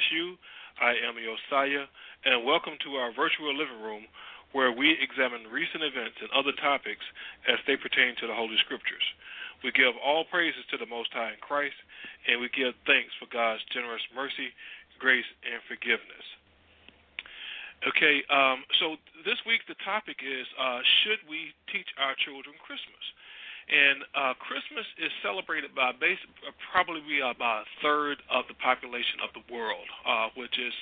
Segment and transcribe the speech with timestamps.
[0.00, 0.40] Bless you.
[0.80, 1.84] I am Josiah,
[2.24, 4.08] and welcome to our virtual living room
[4.56, 7.04] where we examine recent events and other topics
[7.44, 9.04] as they pertain to the Holy Scriptures.
[9.60, 11.76] We give all praises to the Most High in Christ,
[12.24, 14.56] and we give thanks for God's generous mercy,
[14.96, 16.24] grace, and forgiveness.
[17.84, 18.96] Okay, um, so
[19.28, 23.04] this week the topic is uh, Should we teach our children Christmas?
[23.68, 29.20] And uh, Christmas is celebrated by base, uh, probably about a third of the population
[29.22, 30.74] of the world, uh, which is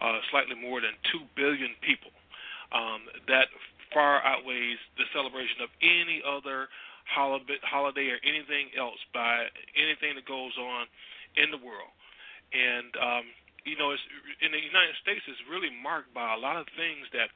[0.00, 2.10] uh, slightly more than 2 billion people.
[2.72, 3.52] Um, that
[3.92, 6.68] far outweighs the celebration of any other
[7.04, 10.86] holiday or anything else by anything that goes on
[11.36, 11.92] in the world.
[12.52, 13.26] And um,
[13.64, 14.02] you know, it's,
[14.42, 17.30] in the United States, it's really marked by a lot of things that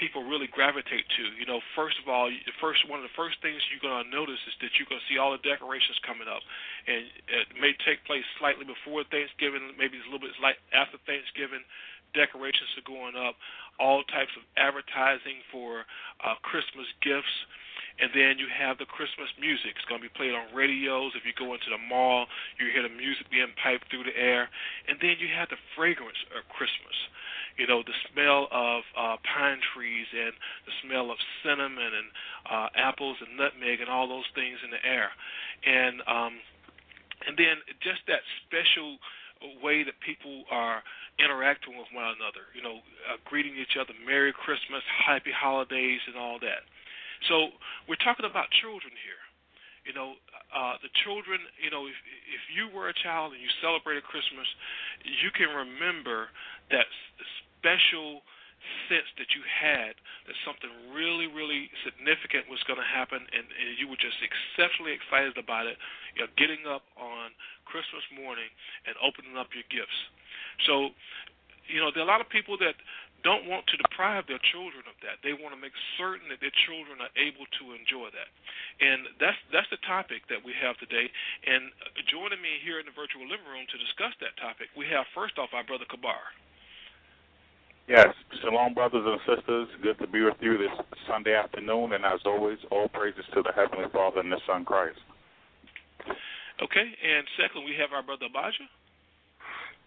[0.00, 1.24] people really gravitate to.
[1.36, 2.28] You know, first of all,
[2.60, 5.08] first one of the first things you're going to notice is that you're going to
[5.08, 6.44] see all the decorations coming up,
[6.88, 10.96] and it may take place slightly before Thanksgiving, maybe it's a little bit like after
[11.04, 11.64] Thanksgiving.
[12.12, 13.40] Decorations are going up,
[13.80, 15.88] all types of advertising for
[16.20, 17.36] uh, Christmas gifts
[18.00, 19.76] and then you have the Christmas music.
[19.76, 21.12] It's going to be played on radios.
[21.12, 22.26] If you go into the mall,
[22.56, 24.48] you hear the music being piped through the air.
[24.88, 26.96] And then you have the fragrance of Christmas.
[27.60, 30.32] You know, the smell of uh, pine trees and
[30.64, 32.08] the smell of cinnamon and
[32.48, 35.12] uh, apples and nutmeg and all those things in the air.
[35.68, 36.40] And um,
[37.28, 38.98] and then just that special
[39.62, 40.82] way that people are
[41.18, 42.48] interacting with one another.
[42.54, 46.64] You know, uh, greeting each other, Merry Christmas, Happy Holidays, and all that.
[47.28, 47.54] So
[47.88, 49.22] we're talking about children here.
[49.82, 50.14] You know,
[50.54, 51.42] uh, the children.
[51.58, 51.98] You know, if
[52.30, 54.46] if you were a child and you celebrated Christmas,
[55.02, 56.30] you can remember
[56.70, 56.86] that
[57.58, 58.22] special
[58.86, 59.98] sense that you had
[60.30, 64.94] that something really, really significant was going to happen, and, and you were just exceptionally
[64.94, 65.74] excited about it.
[66.14, 67.34] You know, getting up on
[67.66, 68.48] Christmas morning
[68.86, 69.98] and opening up your gifts.
[70.66, 70.94] So,
[71.66, 72.78] you know, there are a lot of people that
[73.22, 75.22] don't want to deprive their children of that.
[75.22, 78.30] They want to make certain that their children are able to enjoy that.
[78.82, 81.06] And that's that's the topic that we have today.
[81.46, 84.90] And uh, joining me here in the virtual living room to discuss that topic, we
[84.90, 86.22] have first off our brother Kabar.
[87.90, 89.66] Yes, shalom, brothers and sisters.
[89.82, 90.74] Good to be with you this
[91.10, 95.02] Sunday afternoon, and as always, all praises to the Heavenly Father and the Son Christ.
[96.62, 98.70] Okay, and second, we have our brother Abijah.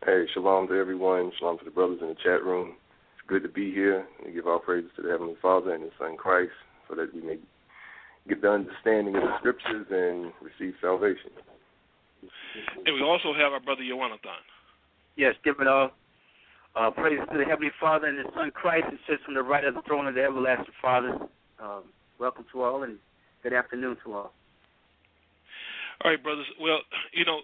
[0.03, 1.31] Hey, shalom to everyone.
[1.39, 2.75] Shalom to the brothers in the chat room
[3.27, 6.15] good to be here and give our praises to the Heavenly Father and His Son
[6.17, 6.51] Christ
[6.87, 7.37] so that we may
[8.27, 11.31] get the understanding of the Scriptures and receive salvation.
[12.85, 14.41] And we also have our brother Yohanathan.
[15.15, 15.91] Yes, give it all.
[16.75, 19.63] Uh, praise to the Heavenly Father and His Son Christ who sits on the right
[19.63, 21.17] of the throne of the everlasting Father.
[21.61, 21.83] Um,
[22.19, 22.97] welcome to all and
[23.43, 24.33] good afternoon to all.
[26.03, 26.45] All right, brothers.
[26.59, 26.79] Well,
[27.13, 27.39] you know,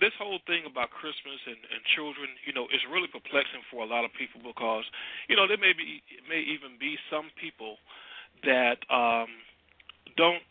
[0.00, 3.88] this whole thing about Christmas and, and children, you know, is really perplexing for a
[3.88, 4.84] lot of people because,
[5.28, 7.80] you know, there may be may even be some people
[8.44, 9.28] that um,
[10.16, 10.44] don't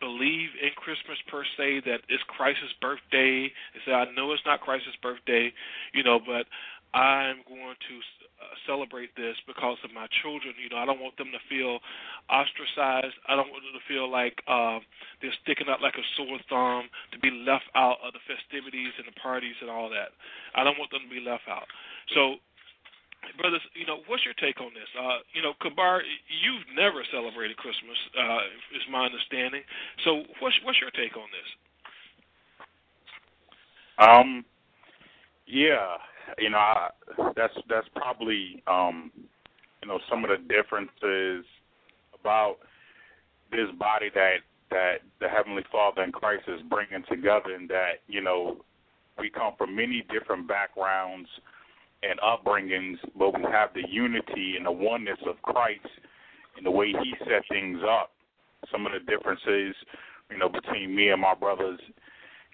[0.00, 3.46] believe in Christmas per se that it's Christ's birthday.
[3.48, 5.52] They say, I know it's not Christ's birthday,
[5.94, 6.50] you know, but
[6.96, 7.94] I'm going to
[8.42, 10.58] uh, celebrate this because of my children.
[10.58, 11.78] You know, I don't want them to feel
[12.26, 13.14] ostracized.
[13.30, 14.82] I don't want them to feel like uh,
[15.22, 19.06] they're sticking out like a sore thumb, to be left out of the festivities and
[19.06, 20.10] the parties and all that.
[20.58, 21.70] I don't want them to be left out.
[22.18, 22.42] So,
[23.38, 24.90] brothers, you know, what's your take on this?
[24.98, 28.42] Uh, you know, Kabar, you've never celebrated Christmas, uh,
[28.74, 29.62] is my understanding.
[30.02, 31.48] So, what's what's your take on this?
[34.02, 34.44] Um,
[35.46, 36.00] yeah,
[36.38, 36.90] you know, I,
[37.36, 39.10] that's that's probably um,
[39.82, 41.44] you know some of the differences
[42.18, 42.56] about
[43.50, 44.36] this body that
[44.70, 48.64] that the Heavenly Father and Christ is bringing together, and that you know
[49.18, 51.28] we come from many different backgrounds
[52.02, 55.86] and upbringings, but we have the unity and the oneness of Christ
[56.56, 58.10] and the way He set things up.
[58.70, 59.74] Some of the differences,
[60.30, 61.80] you know, between me and my brothers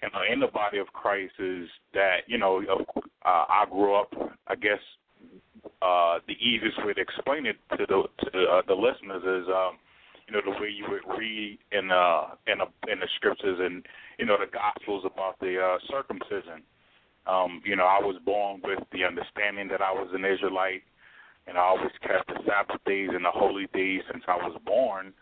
[0.01, 2.61] you know, in the body of Christ is that you know
[3.25, 4.13] uh, I grew up.
[4.47, 4.79] I guess
[5.81, 9.47] uh, the easiest way to explain it to the to the, uh, the listeners is
[9.49, 9.77] um,
[10.27, 13.85] you know the way you would read in uh in a, in the scriptures and
[14.17, 16.63] you know the gospels about the uh, circumcision.
[17.27, 20.81] Um, you know, I was born with the understanding that I was an Israelite,
[21.45, 25.13] and I always kept the Sabbath days and the holy days since I was born.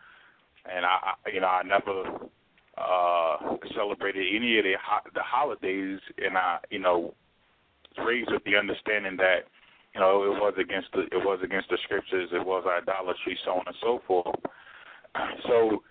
[0.72, 2.30] And I, you know, I never
[2.78, 7.14] uh celebrated any of the ho- the holidays, and I, you know,
[8.06, 9.50] raised with the understanding that
[9.94, 13.52] you know it was against the it was against the scriptures, it was idolatry, so
[13.52, 14.36] on and so forth.
[15.48, 15.84] So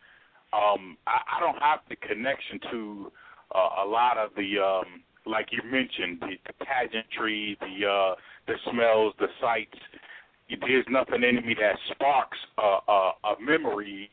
[0.53, 3.13] um I, I don't have the connection to
[3.55, 8.15] uh, a lot of the um like you mentioned the, the pageantry, the uh
[8.47, 9.79] the smells, the sights.
[10.61, 14.11] There's nothing in me that sparks a, a, a memory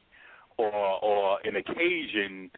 [0.58, 2.50] or or an occasion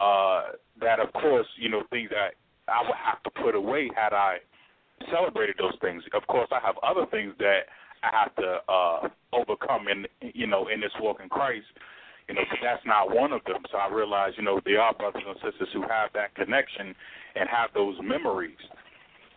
[0.00, 2.34] uh that of course you know things that
[2.68, 4.38] I would have to put away had I
[5.12, 6.02] celebrated those things.
[6.14, 7.68] Of course, I have other things that
[8.02, 11.66] I have to uh overcome in you know in this walk in Christ.
[12.28, 13.60] You know, but that's not one of them.
[13.68, 16.96] So I realize, you know, there are brothers and sisters who have that connection
[17.36, 18.56] and have those memories.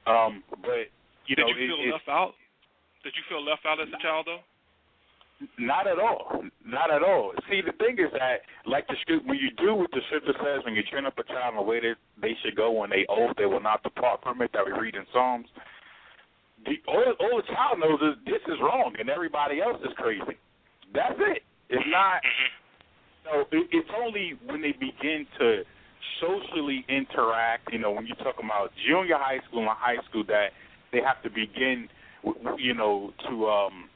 [0.07, 0.87] Um, but
[1.27, 2.31] you Did know, you feel it, left out?
[3.03, 4.39] Did you feel left out as a child though?
[5.59, 6.41] Not at all.
[6.65, 7.33] Not at all.
[7.49, 10.65] See, the thing is that, like the script, when you do what the scripture says,
[10.65, 13.05] when you train up a child in the way that they should go when they
[13.07, 14.49] old, they will not depart from it.
[14.53, 15.45] That we read in Psalms.
[16.65, 20.41] The all, all the child knows is this is wrong, and everybody else is crazy.
[20.93, 21.43] That's it.
[21.69, 22.21] It's not.
[23.25, 25.61] So it, it's only when they begin to
[26.19, 27.71] socially interact.
[27.71, 30.49] You know, when you're talking about junior high school and high school, that
[30.91, 31.89] they have to begin,
[32.57, 33.89] you know, to um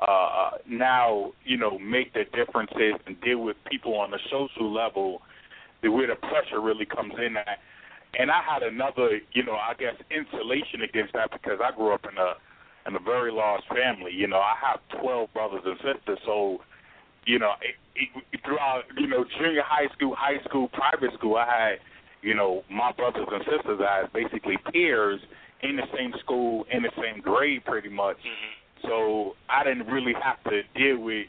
[0.00, 5.22] uh, now you know make the differences and deal with people on a social level,
[5.82, 7.58] the where the pressure really comes in at.
[8.18, 12.06] And I had another, you know, I guess insulation against that because I grew up
[12.10, 12.34] in a
[12.88, 14.12] in a very large family.
[14.12, 16.60] You know, I have twelve brothers and sisters, so
[17.26, 17.76] you know, it,
[18.32, 21.78] it, throughout you know junior high school, high school, private school, I had
[22.22, 25.20] you know my brothers and sisters as basically peers
[25.62, 28.16] in the same school, in the same grade, pretty much.
[28.16, 28.57] Mm-hmm.
[28.82, 31.26] So I didn't really have to deal with,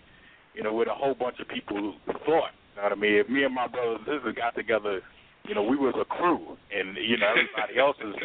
[0.53, 2.51] you know, with a whole bunch of people who thought.
[2.75, 3.13] You know what I mean?
[3.15, 5.01] If me and my brothers and sisters got together,
[5.47, 8.15] you know, we was a crew, and you know everybody else is,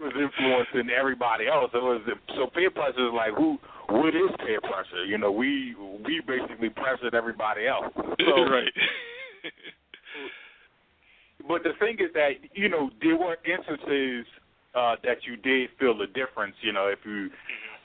[0.00, 1.70] was influencing everybody else.
[1.72, 2.02] It was
[2.36, 3.58] so peer pressure is like who?
[3.88, 5.04] What is peer pressure?
[5.06, 5.74] You know, we
[6.04, 7.92] we basically pressured everybody else.
[8.20, 8.72] So, right.
[11.48, 14.26] but the thing is that you know there were instances
[14.74, 16.54] uh, that you did feel the difference.
[16.60, 17.30] You know, if you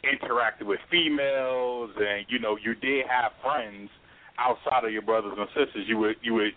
[0.06, 3.90] interacted with females and you know you did have friends
[4.38, 6.54] outside of your brothers and sisters, you would you would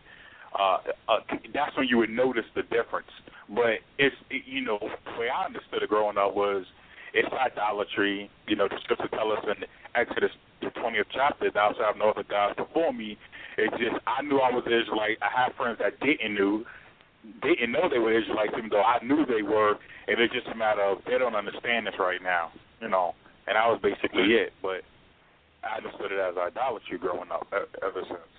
[0.58, 0.78] uh,
[1.08, 1.20] uh,
[1.52, 3.10] that's when you would notice the difference.
[3.48, 6.64] But it's it, you know the way I understood it growing up was
[7.14, 8.30] it's idolatry.
[8.46, 10.30] You know the scripture tell us in Exodus
[10.60, 13.16] the twentieth chapter, "Thou shalt have no other gods before me."
[13.56, 15.18] It's just I knew I was Israelite.
[15.22, 16.64] I had friends that didn't knew
[17.42, 20.54] didn't know they were Israelites, even though I knew they were, and it's just a
[20.56, 23.14] matter of they don't understand this right now, you know.
[23.48, 24.52] And that was basically it.
[24.60, 24.84] But
[25.64, 28.32] I understood it as idolatry growing up ever since.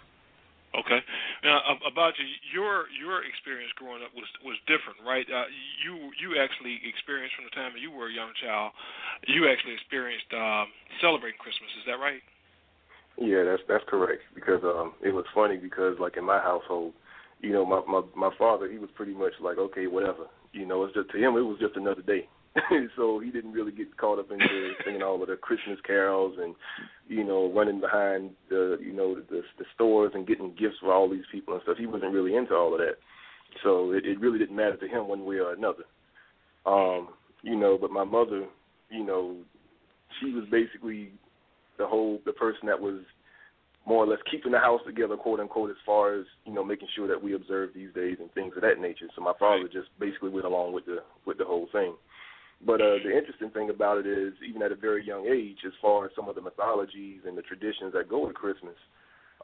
[0.77, 1.01] Okay.
[1.41, 5.25] Now about you, your your experience growing up was was different, right?
[5.25, 5.49] Uh,
[5.81, 8.77] you you actually experienced from the time that you were a young child,
[9.25, 10.69] you actually experienced um,
[11.01, 11.73] celebrating Christmas.
[11.81, 12.21] Is that right?
[13.17, 14.21] Yeah, that's that's correct.
[14.37, 16.93] Because um, it was funny because like in my household,
[17.41, 20.29] you know, my my my father he was pretty much like, okay, whatever.
[20.53, 22.29] You know, it's just to him it was just another day.
[22.95, 26.55] so he didn't really get caught up into singing all of the Christmas carols and
[27.07, 31.09] you know running behind the you know the the stores and getting gifts for all
[31.09, 31.77] these people and stuff.
[31.77, 32.97] He wasn't really into all of that.
[33.63, 35.83] So it, it really didn't matter to him one way or another.
[36.65, 37.09] Um,
[37.41, 38.45] you know, but my mother,
[38.89, 39.37] you know,
[40.19, 41.11] she was basically
[41.77, 43.01] the whole the person that was
[43.85, 46.87] more or less keeping the house together, quote unquote, as far as you know, making
[46.95, 49.07] sure that we observe these days and things of that nature.
[49.15, 51.93] So my father just basically went along with the with the whole thing.
[52.65, 55.71] But uh, the interesting thing about it is, even at a very young age, as
[55.81, 58.75] far as some of the mythologies and the traditions that go with Christmas,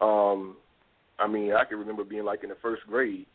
[0.02, 0.58] um,
[1.18, 3.26] I mean, I can remember being like in the first grade,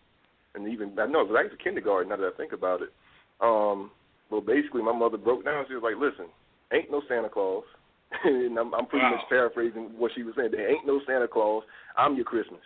[0.54, 2.10] and even I know it was actually kindergarten.
[2.10, 2.92] Now that I think about it,
[3.40, 3.90] um,
[4.30, 5.64] well, basically, my mother broke down.
[5.66, 6.26] She was like, "Listen,
[6.72, 7.64] ain't no Santa Claus."
[8.24, 9.12] and I'm, I'm pretty Wow.
[9.16, 10.50] much paraphrasing what she was saying.
[10.50, 11.62] There ain't no Santa Claus.
[11.96, 12.60] I'm your Christmas.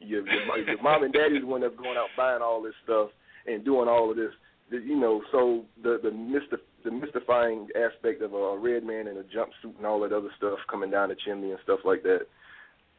[0.00, 3.10] Your, your, your mom and daddy's the one that's going out buying all this stuff
[3.46, 4.32] and doing all of this.
[4.70, 9.22] You know, so the the mystif- the mystifying aspect of a red man in a
[9.22, 12.26] jumpsuit and all that other stuff coming down the chimney and stuff like that.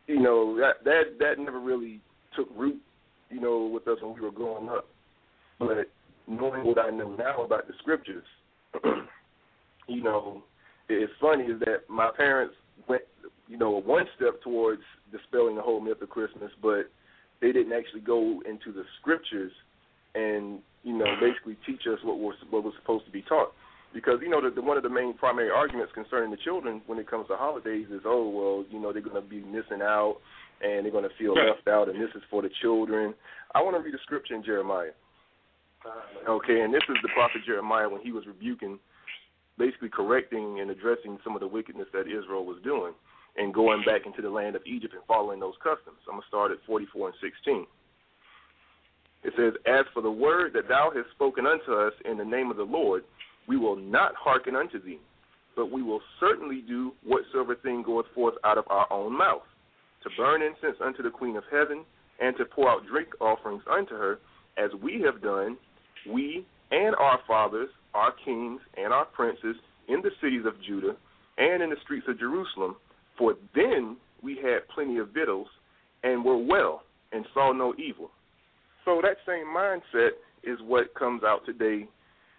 [0.07, 2.01] You know, that that that never really
[2.35, 2.81] took root.
[3.29, 4.87] You know, with us when we were growing up.
[5.59, 5.89] But
[6.27, 8.25] knowing what I know now about the scriptures,
[9.87, 10.43] you know,
[10.87, 12.55] it's funny is that my parents
[12.87, 13.03] went,
[13.47, 16.89] you know, one step towards dispelling the whole myth of Christmas, but
[17.41, 19.51] they didn't actually go into the scriptures
[20.15, 23.53] and you know, basically teach us what was what was supposed to be taught.
[23.93, 26.99] Because you know, the, the, one of the main primary arguments concerning the children when
[26.99, 30.17] it comes to holidays is, oh well, you know, they're going to be missing out
[30.61, 33.13] and they're going to feel left out, and this is for the children.
[33.55, 34.91] I want to read a scripture in Jeremiah.
[36.27, 38.77] Okay, and this is the prophet Jeremiah when he was rebuking,
[39.57, 42.93] basically correcting and addressing some of the wickedness that Israel was doing
[43.37, 45.97] and going back into the land of Egypt and following those customs.
[46.07, 47.65] I'm going to start at 44 and 16.
[49.23, 52.51] It says, As for the word that thou hast spoken unto us in the name
[52.51, 53.03] of the Lord,
[53.47, 54.99] we will not hearken unto thee,
[55.55, 59.43] but we will certainly do whatsoever thing goeth forth out of our own mouth,
[60.03, 61.83] to burn incense unto the Queen of heaven,
[62.21, 64.19] and to pour out drink offerings unto her,
[64.57, 65.57] as we have done,
[66.09, 69.55] we and our fathers, our kings and our princes,
[69.87, 70.95] in the cities of Judah
[71.37, 72.75] and in the streets of Jerusalem,
[73.17, 75.47] for then we had plenty of victuals
[76.03, 78.11] and were well and saw no evil.
[78.89, 81.85] So that same mindset is what comes out today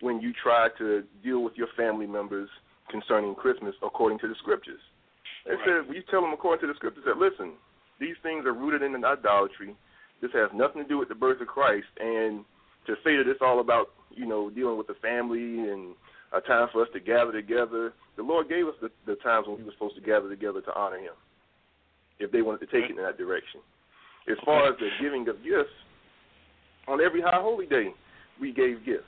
[0.00, 2.48] when you try to deal with your family members
[2.90, 4.80] concerning Christmas according to the scriptures.
[5.46, 5.84] It right.
[5.86, 7.52] says you tell them according to the scriptures that listen,
[8.00, 9.76] these things are rooted in idolatry.
[10.20, 12.44] This has nothing to do with the birth of Christ, and
[12.86, 15.94] to say that it's all about you know dealing with the family and
[16.32, 17.92] a time for us to gather together.
[18.16, 20.74] The Lord gave us the, the times when we were supposed to gather together to
[20.74, 21.14] honor Him,
[22.18, 23.60] if they wanted to take it in that direction.
[24.28, 25.70] As far as the giving of gifts,
[26.88, 27.94] on every high holy day,
[28.40, 29.04] we gave gifts,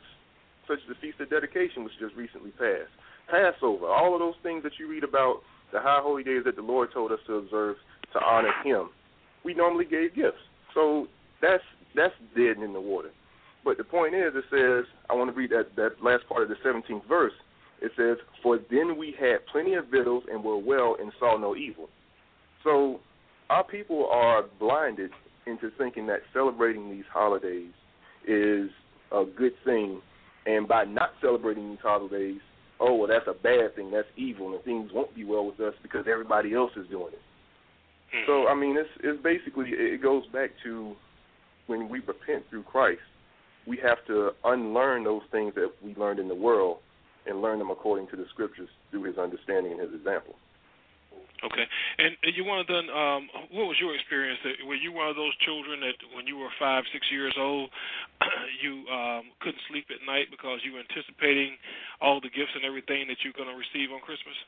[0.68, 2.92] such as the Feast of Dedication, which just recently passed,
[3.30, 6.62] Passover, all of those things that you read about, the high holy days that the
[6.62, 7.76] Lord told us to observe
[8.12, 8.90] to honor Him.
[9.44, 10.42] We normally gave gifts,
[10.74, 11.06] so
[11.40, 11.62] that's
[11.94, 13.10] that's dead in the water.
[13.64, 16.48] But the point is, it says, I want to read that, that last part of
[16.48, 17.32] the 17th verse.
[17.80, 21.54] It says, For then we had plenty of victuals and were well and saw no
[21.54, 21.88] evil.
[22.64, 23.00] So
[23.50, 25.10] our people are blinded
[25.46, 27.72] into thinking that celebrating these holidays
[28.26, 28.70] is
[29.10, 30.00] a good thing.
[30.46, 32.40] And by not celebrating these holidays,
[32.80, 33.90] oh, well, that's a bad thing.
[33.90, 37.22] That's evil, and things won't be well with us because everybody else is doing it.
[38.12, 38.24] Hmm.
[38.26, 40.94] So, I mean, it's, it's basically, it goes back to
[41.66, 43.00] when we repent through Christ
[43.66, 46.78] we have to unlearn those things that we learned in the world
[47.26, 50.34] and learn them according to the scriptures through his understanding and his example.
[51.42, 51.66] Okay,
[51.98, 54.38] and, you want to then, um, what was your experience?
[54.62, 57.66] Were you one of those children that, when you were five, six years old,
[58.62, 61.58] you um, couldn't sleep at night because you were anticipating
[61.98, 64.38] all the gifts and everything that you're going to receive on Christmas?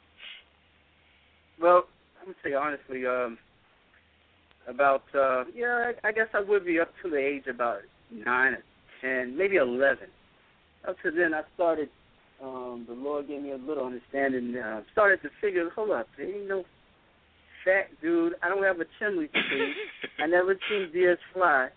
[1.59, 1.90] Well,
[2.23, 3.42] I would say honestly, um,
[4.71, 7.83] about uh, yeah, I, I guess I would be up to the age about
[8.14, 8.62] nine or
[9.04, 10.09] and maybe 11.
[10.88, 11.88] Up to then, I started,
[12.44, 14.54] um, the Lord gave me a little understanding.
[14.56, 16.64] Uh, started to figure, hold up, there ain't no
[17.64, 18.34] fat dude.
[18.42, 20.10] I don't have a chimney sweep.
[20.18, 21.68] I never seen deers fly.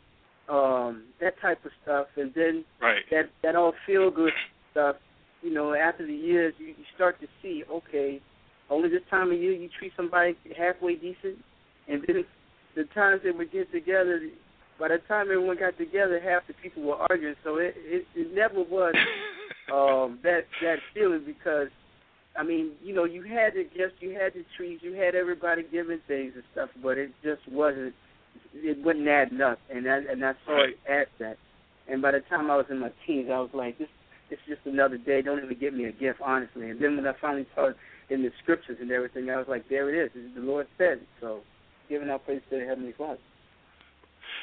[0.50, 2.08] Um, that type of stuff.
[2.18, 3.04] And then right.
[3.12, 4.34] that, that all feel good
[4.72, 4.98] stuff,
[5.42, 8.22] you know, after the years, you, you start to see, okay,
[8.70, 11.38] only this time of year you treat somebody halfway decent.
[11.88, 12.26] And then
[12.76, 14.22] the times that we get together,
[14.80, 17.36] by the time everyone got together, half the people were arguing.
[17.44, 18.94] So it it, it never was
[19.74, 21.68] um, that that feeling because
[22.38, 25.64] I mean, you know, you had the gifts, you had the trees, you had everybody
[25.72, 27.94] giving things and stuff, but it just wasn't
[28.54, 30.70] it wasn't adding up, and I and I saw right.
[30.70, 31.38] it at that.
[31.90, 33.88] And by the time I was in my teens, I was like, this
[34.30, 35.22] it's just another day.
[35.22, 36.70] Don't even give me a gift, honestly.
[36.70, 37.78] And then when I finally saw it
[38.10, 40.34] in the scriptures and everything, I was like, there it is.
[40.36, 41.08] The Lord said it.
[41.22, 41.42] So,
[41.90, 43.20] giving out praise to the Heavenly Father.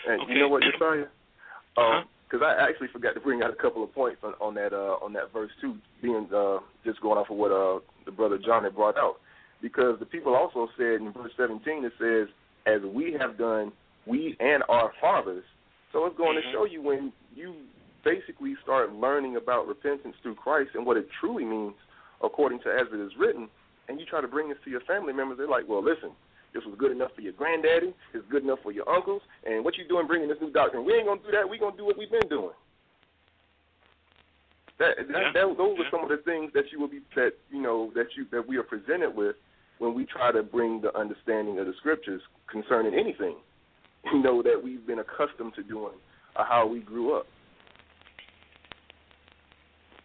[0.09, 0.33] And okay.
[0.33, 1.05] you know what, Josiah?
[1.77, 2.03] Uh-huh.
[2.35, 4.99] Because I actually forgot to bring out a couple of points on, on that uh,
[4.99, 8.65] on that verse too, being uh, just going off of what uh, the brother John
[8.65, 9.19] had brought out.
[9.63, 12.27] Because the people also said in verse 17 it says,
[12.67, 13.71] "As we have done,
[14.05, 15.45] we and our fathers."
[15.93, 16.51] So it's going mm-hmm.
[16.51, 17.55] to show you when you
[18.05, 21.75] basically start learning about repentance through Christ and what it truly means,
[22.21, 23.49] according to as it is written,
[23.89, 25.39] and you try to bring this to your family members.
[25.39, 26.11] They're like, "Well, listen,
[26.55, 27.93] this was good enough for your granddaddy.
[28.15, 29.23] It's good enough for your uncles.
[29.45, 30.85] And what you doing bringing this new doctrine?
[30.85, 31.49] We ain't gonna do that.
[31.49, 32.55] We gonna do what we've been doing.
[34.79, 35.33] That, that, yeah.
[35.35, 35.85] that those yeah.
[35.85, 38.47] are some of the things that you will be that you know that you that
[38.47, 39.37] we are presented with
[39.79, 43.37] when we try to bring the understanding of the scriptures concerning anything.
[44.13, 45.97] You know that we've been accustomed to doing
[46.37, 47.25] or how we grew up.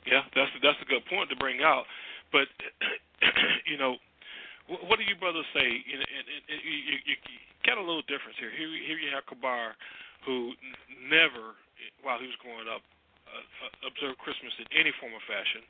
[0.08, 1.84] Yeah, that's that's a good point to bring out.
[2.32, 2.48] But
[3.70, 3.98] you know,
[4.70, 5.66] what do you brothers say?
[5.66, 6.08] You, know,
[6.46, 8.54] you, you, you got a little difference here.
[8.54, 9.74] Here, here you have Kabar,
[10.26, 10.54] who
[11.10, 11.58] never,
[12.06, 12.86] while he was growing up,
[13.26, 15.66] uh, uh, observed Christmas in any form or fashion.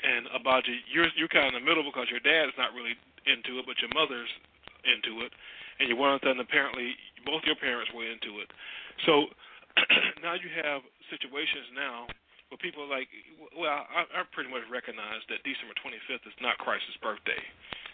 [0.00, 2.96] And Abijah, you're you're kind of in the middle because your dad's not really
[3.28, 4.30] into it, but your mother's
[4.86, 5.32] into it,
[5.76, 6.96] and you one of them apparently
[7.28, 8.48] both your parents were into it.
[9.04, 9.28] So,
[10.24, 10.80] now you have
[11.12, 12.08] situations now
[12.48, 13.06] where people are like,
[13.54, 17.38] well, I, I pretty much recognize that December 25th is not Christ's birthday,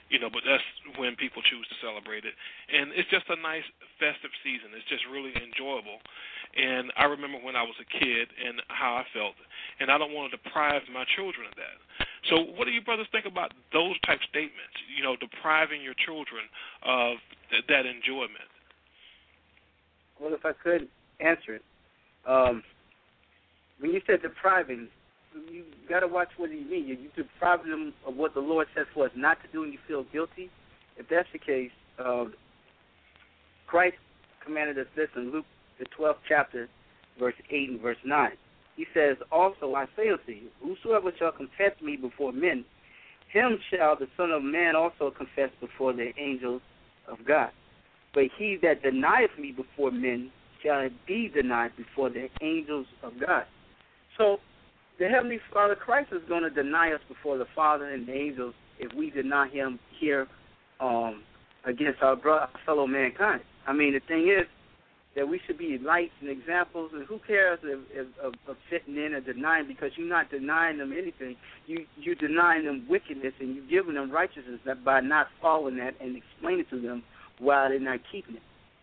[0.09, 0.63] you know, but that's
[0.99, 2.35] when people choose to celebrate it,
[2.71, 3.67] and it's just a nice
[3.99, 4.71] festive season.
[4.75, 5.99] It's just really enjoyable,
[6.55, 9.35] and I remember when I was a kid and how I felt,
[9.81, 11.77] and I don't want to deprive my children of that.
[12.31, 14.75] So, what do you brothers think about those type statements?
[14.91, 16.47] You know, depriving your children
[16.83, 17.19] of
[17.51, 18.51] th- that enjoyment.
[20.19, 20.89] Well, if I could
[21.21, 21.65] answer it,
[22.27, 22.63] um,
[23.79, 24.89] when you said depriving,
[25.51, 26.87] you got to watch what you mean.
[26.87, 29.79] You, depriving them of what the Lord says for us not to do, and you
[29.87, 30.51] feel guilty.
[30.97, 32.35] If that's the case, um,
[33.67, 33.97] Christ
[34.45, 35.45] commanded us this in Luke
[35.79, 36.69] the 12th chapter,
[37.19, 38.31] verse 8 and verse 9.
[38.77, 42.65] He says, Also I say unto you, whosoever shall confess me before men,
[43.33, 46.63] him shall the Son of Man also confess before the angels
[47.09, 47.51] of God.
[48.15, 50.31] But he that denieth me before men
[50.63, 53.45] shall be denied before the angels of God.
[54.17, 54.39] So
[54.99, 58.55] the Heavenly Father, Christ is going to deny us before the Father and the angels
[58.79, 60.27] if we deny Him here
[60.81, 61.23] um,
[61.65, 63.43] against our brother, fellow mankind.
[63.67, 64.47] I mean, the thing is
[65.17, 68.97] that we should be lights and examples, and who cares if, if, of, of fitting
[68.97, 71.37] in or denying because you're not denying them anything.
[71.67, 76.17] You you're denying them wickedness and you're giving them righteousness by not following that and
[76.17, 77.03] explaining to them
[77.39, 78.43] why they're not keeping it.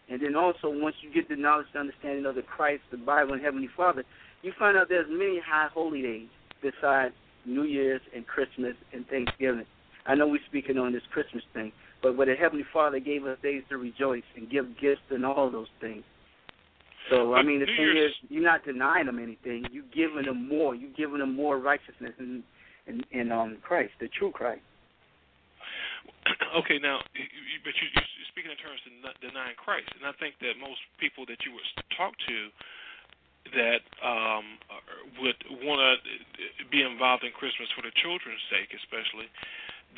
[0.09, 3.33] And then also, once you get the knowledge and understanding of the Christ, the Bible,
[3.33, 4.03] and Heavenly Father,
[4.43, 6.27] you find out there's many high holy days
[6.61, 9.65] besides New Year's and Christmas and Thanksgiving.
[10.05, 11.71] I know we're speaking on this Christmas thing,
[12.01, 15.49] but where the Heavenly Father gave us days to rejoice and give gifts and all
[15.49, 16.03] those things.
[17.09, 19.65] So I mean, the thing is, you're not denying them anything.
[19.71, 20.75] You're giving them more.
[20.75, 22.43] You're giving them more righteousness in
[22.87, 24.63] in, in um Christ, the true Christ.
[26.53, 27.01] Okay, now,
[27.65, 28.93] but you, you're speaking in terms of
[29.25, 31.65] denying Christ, and I think that most people that you would
[31.97, 32.37] talk to
[33.51, 34.57] that um,
[35.19, 39.27] would want to be involved in Christmas for the children's sake, especially,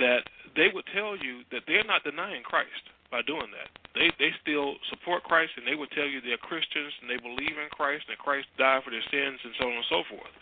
[0.02, 3.70] that they would tell you that they're not denying Christ by doing that.
[3.94, 7.56] They they still support Christ, and they would tell you they're Christians and they believe
[7.56, 10.34] in Christ and Christ died for their sins and so on and so forth.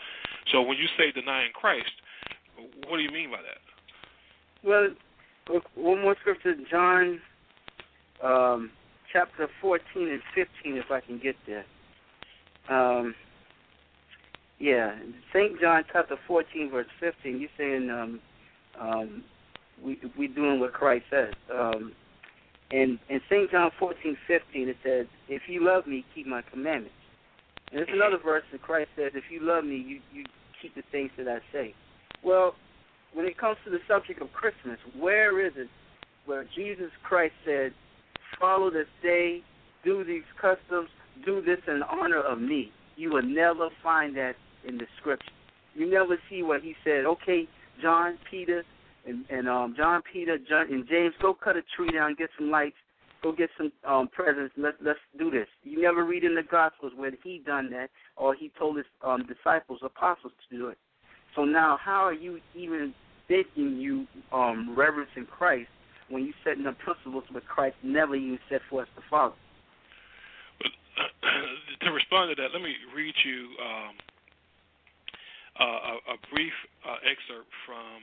[0.52, 1.94] So when you say denying Christ,
[2.88, 3.62] what do you mean by that?
[4.64, 4.90] Well,
[5.52, 7.22] look, one more scripture, John,
[8.24, 8.72] um,
[9.12, 11.66] chapter 14 and 15, if I can get there.
[12.70, 13.16] Um,
[14.60, 14.96] yeah,
[15.34, 15.60] St.
[15.60, 18.20] John chapter 14, verse 15, you're saying um,
[18.80, 19.24] um,
[19.84, 21.34] we we doing what Christ says.
[21.54, 21.92] Um,
[22.72, 23.52] and in St.
[23.52, 26.96] John 14, 15, it says, If you love me, keep my commandments.
[27.72, 30.24] And there's another verse that Christ says, If you love me, you, you
[30.62, 31.76] keep the things that I say.
[32.24, 32.56] Well,
[33.14, 35.68] when it comes to the subject of Christmas, where is it
[36.26, 37.74] where Jesus Christ said,
[38.40, 39.42] follow this day,
[39.84, 40.90] do these customs,
[41.26, 42.72] do this in honor of me?
[42.96, 44.36] You will never find that
[44.68, 45.32] in the scripture.
[45.76, 47.48] You never see what he said, okay,
[47.82, 48.64] John, Peter,
[49.06, 52.52] and, and um, John, Peter, John, and James, go cut a tree down, get some
[52.52, 52.76] lights,
[53.22, 54.54] go get some um, presents.
[54.58, 55.48] Let's let's do this.
[55.64, 59.26] You never read in the Gospels where he done that, or he told his um,
[59.28, 60.78] disciples, apostles to do it.
[61.36, 62.94] So now, how are you even
[63.28, 65.70] thinking you um, reverencing Christ
[66.10, 69.34] when you setting up principles that Christ never even set for us to follow?
[71.84, 73.94] to respond to that, let me read you um,
[75.60, 77.98] uh, a, a, brief uh, excerpt from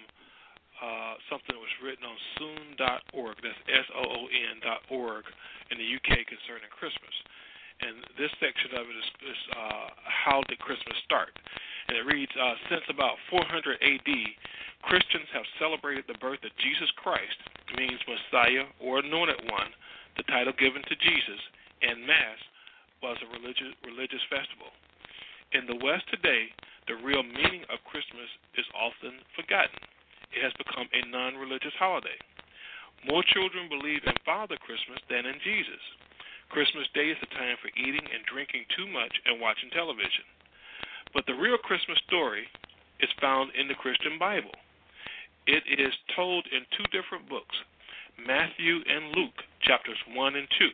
[0.79, 3.37] uh, something that was written on soon.org.
[3.43, 5.27] That's S O O N dot org
[5.71, 7.15] in the UK concerning Christmas.
[7.81, 11.33] And this section of it is, is uh, how did Christmas start?
[11.89, 14.11] And it reads uh, Since about 400 AD,
[14.85, 17.41] Christians have celebrated the birth of Jesus Christ,
[17.77, 19.73] means Messiah or Anointed One,
[20.21, 21.41] the title given to Jesus,
[21.81, 22.41] and Mass
[23.03, 24.73] was a religious religious festival.
[25.53, 26.53] In the West today,
[26.87, 29.81] the real meaning of Christmas is often forgotten.
[30.31, 32.17] It has become a non-religious holiday.
[33.09, 35.83] More children believe in Father Christmas than in Jesus.
[36.51, 40.27] Christmas Day is a time for eating and drinking too much and watching television.
[41.15, 42.47] But the real Christmas story
[43.01, 44.55] is found in the Christian Bible.
[45.47, 47.57] It is told in two different books,
[48.19, 50.69] Matthew and Luke, chapters 1 and 2.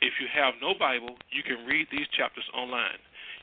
[0.00, 2.98] If you have no Bible, you can read these chapters online.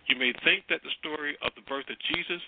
[0.08, 2.42] You may think that the story of the birth of Jesus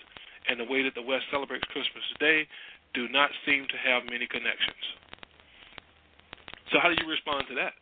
[0.48, 2.46] and the way that the West celebrates Christmas today
[2.92, 4.84] do not seem to have many connections.
[6.72, 7.72] So, how do you respond to that?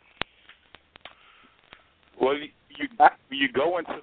[2.20, 2.48] Well, you
[3.30, 4.00] you go into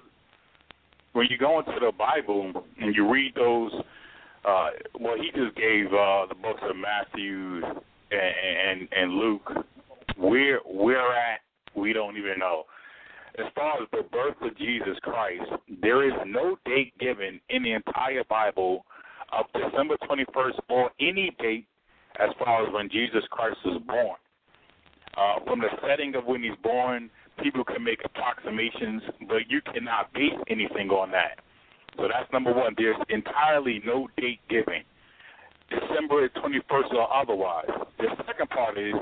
[1.12, 3.72] when you go into the Bible and you read those,
[4.44, 7.62] uh, well, he just gave uh, the books of Matthew
[8.10, 8.34] and,
[8.80, 9.50] and and Luke.
[10.16, 11.40] Where we're at,
[11.74, 12.64] we don't even know.
[13.38, 15.42] as far as the birth of Jesus Christ,
[15.80, 18.84] there is no date given in the entire Bible
[19.32, 21.66] of December 21st or any date
[22.18, 24.16] as far as when Jesus Christ was born.
[25.16, 27.10] Uh, from the setting of when he's born,
[27.42, 31.40] people can make approximations, but you cannot base anything on that.
[31.96, 32.74] So that's number one.
[32.76, 34.82] There's entirely no date given,
[35.68, 37.70] December 21st or otherwise.
[37.98, 38.94] The second part is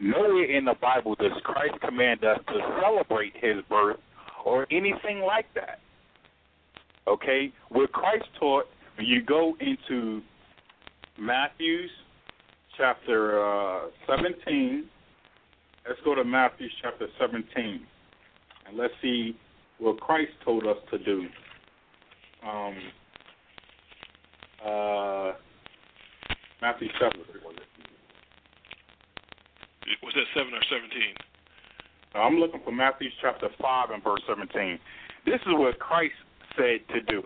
[0.00, 3.98] nowhere in the Bible does Christ command us to celebrate his birth
[4.44, 5.78] or anything like that.
[7.06, 7.52] Okay?
[7.68, 10.20] What Christ taught, when you go into
[11.18, 11.90] Matthew's
[12.76, 14.84] chapter uh, 17,
[15.88, 17.80] let's go to Matthew chapter 17,
[18.66, 19.36] and let's see
[19.78, 21.26] what Christ told us to do.
[22.46, 22.74] Um,
[24.64, 25.32] uh,
[26.60, 27.18] Matthew chapter.
[30.02, 31.14] Was that seven or seventeen?
[32.14, 34.78] I'm looking for Matthew chapter five and verse seventeen.
[35.26, 36.14] This is what Christ
[36.56, 37.24] said to do.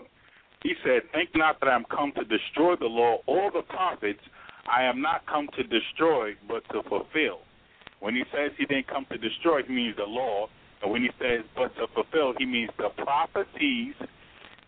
[0.62, 4.20] He said, "Think not that I am come to destroy the law or the prophets.
[4.66, 7.40] I am not come to destroy, but to fulfill."
[8.00, 10.48] When he says he didn't come to destroy, he means the law.
[10.82, 13.94] And when he says but to fulfill, he means the prophecies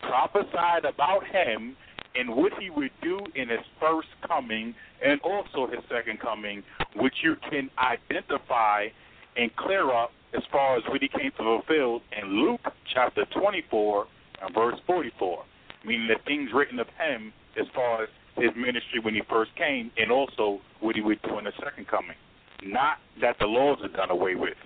[0.00, 1.76] prophesied about him
[2.14, 6.62] and what he would do in his first coming and also his second coming,
[6.96, 8.88] which you can identify
[9.36, 14.06] and clear up as far as what he came to fulfill in Luke chapter 24
[14.42, 15.44] and verse 44,
[15.84, 19.90] meaning the things written of him as far as his ministry when he first came
[19.96, 22.16] and also what he would do in the second coming.
[22.62, 24.56] Not that the laws are done away with.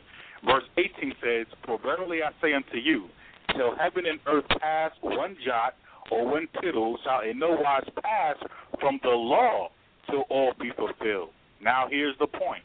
[0.45, 3.07] Verse 18 says, For verily I say unto you,
[3.57, 5.75] till heaven and earth pass one jot
[6.11, 8.37] or one tittle shall in no wise pass
[8.81, 9.71] from the law
[10.11, 11.31] till all be fulfilled.
[11.63, 12.65] Now here's the point.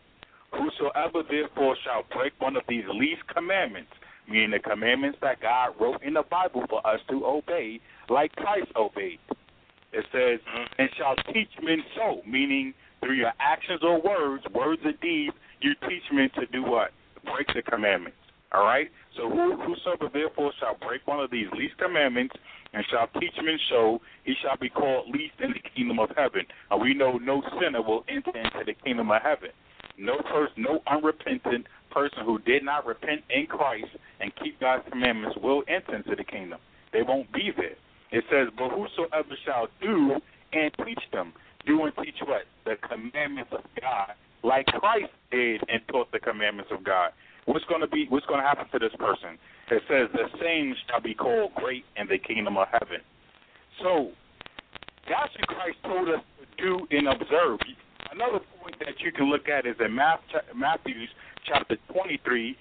[0.51, 3.91] Whosoever therefore shall break one of these least commandments,
[4.27, 8.71] meaning the commandments that God wrote in the Bible for us to obey, like Christ
[8.75, 9.19] obeyed.
[9.93, 10.67] It says, Uh-huh.
[10.79, 15.73] and shall teach men so, meaning through your actions or words, words or deeds, you
[15.87, 16.91] teach men to do what?
[17.23, 18.17] Break the commandments.
[18.51, 18.89] All right?
[19.15, 22.35] So who, whosoever therefore shall break one of these least commandments
[22.73, 26.45] and shall teach men so, he shall be called least in the kingdom of heaven.
[26.69, 29.49] And we know no sinner will enter into the kingdom of heaven.
[29.97, 33.87] No person, no unrepentant person who did not repent in Christ
[34.19, 36.59] and keep God's commandments will enter into the kingdom.
[36.93, 37.75] They won't be there.
[38.11, 40.19] It says, But whosoever shall do
[40.53, 41.33] and teach them,
[41.65, 42.43] do and teach what?
[42.65, 47.11] The commandments of God, like Christ did and taught the commandments of God.
[47.45, 48.07] What's going to be?
[48.09, 49.37] What's to happen to this person?
[49.71, 53.01] It says, "The same shall be called great in the kingdom of heaven."
[53.81, 54.11] So
[55.07, 57.59] that's what Christ told us to do and observe.
[58.11, 60.95] Another point that you can look at is in Matthew
[61.45, 62.55] chapter 23.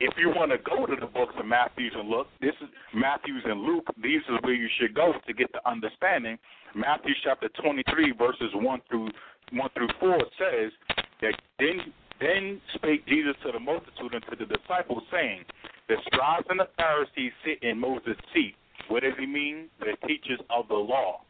[0.00, 3.42] If you want to go to the books of Matthews and look, this is Matthews
[3.44, 3.86] and Luke.
[4.00, 6.38] These is where you should go to get the understanding.
[6.74, 9.08] Matthew chapter 23 verses 1 through
[9.52, 10.72] 1 through 4 says
[11.20, 15.44] that then then spake Jesus to the multitude and to the disciples, saying,
[15.88, 18.54] The scribes and the Pharisees sit in Moses' seat.
[18.88, 19.68] What does he mean?
[19.78, 21.22] The teachers of the law.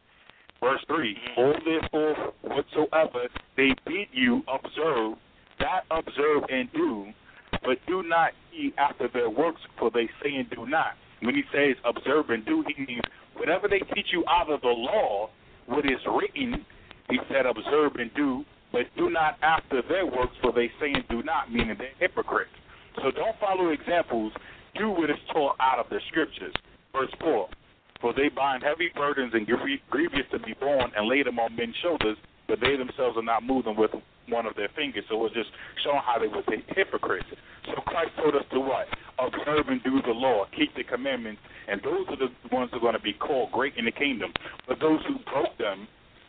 [0.61, 1.39] Verse 3 mm-hmm.
[1.39, 5.17] All therefore whatsoever they bid you observe,
[5.59, 7.07] that observe and do,
[7.63, 10.93] but do not ye after their works, for they say and do not.
[11.21, 13.01] When he says observe and do, he means
[13.35, 15.29] whatever they teach you out of the law,
[15.65, 16.65] what is written,
[17.09, 21.03] he said observe and do, but do not after their works, for they say and
[21.09, 22.51] do not, meaning they're hypocrites.
[22.97, 24.31] So don't follow examples.
[24.75, 26.53] Do what is taught out of the scriptures.
[26.93, 27.49] Verse 4
[28.01, 31.75] For they bind heavy burdens and grievous to be borne and lay them on men's
[31.83, 33.91] shoulders, but they themselves are not moving with
[34.29, 35.03] one of their fingers.
[35.09, 35.49] So it's just
[35.83, 36.43] showing how they were
[36.75, 37.27] hypocrites.
[37.65, 38.87] So Christ told us to what?
[39.19, 42.81] Observe and do the law, keep the commandments, and those are the ones who are
[42.81, 44.31] going to be called great in the kingdom.
[44.67, 45.87] But those who broke them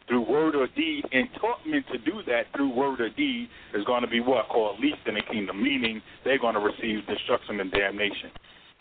[0.09, 3.85] through word or deed and taught men to do that through word or deed is
[3.85, 7.61] going to be what called least in the kingdom, meaning they're going to receive destruction
[7.61, 8.35] and damnation.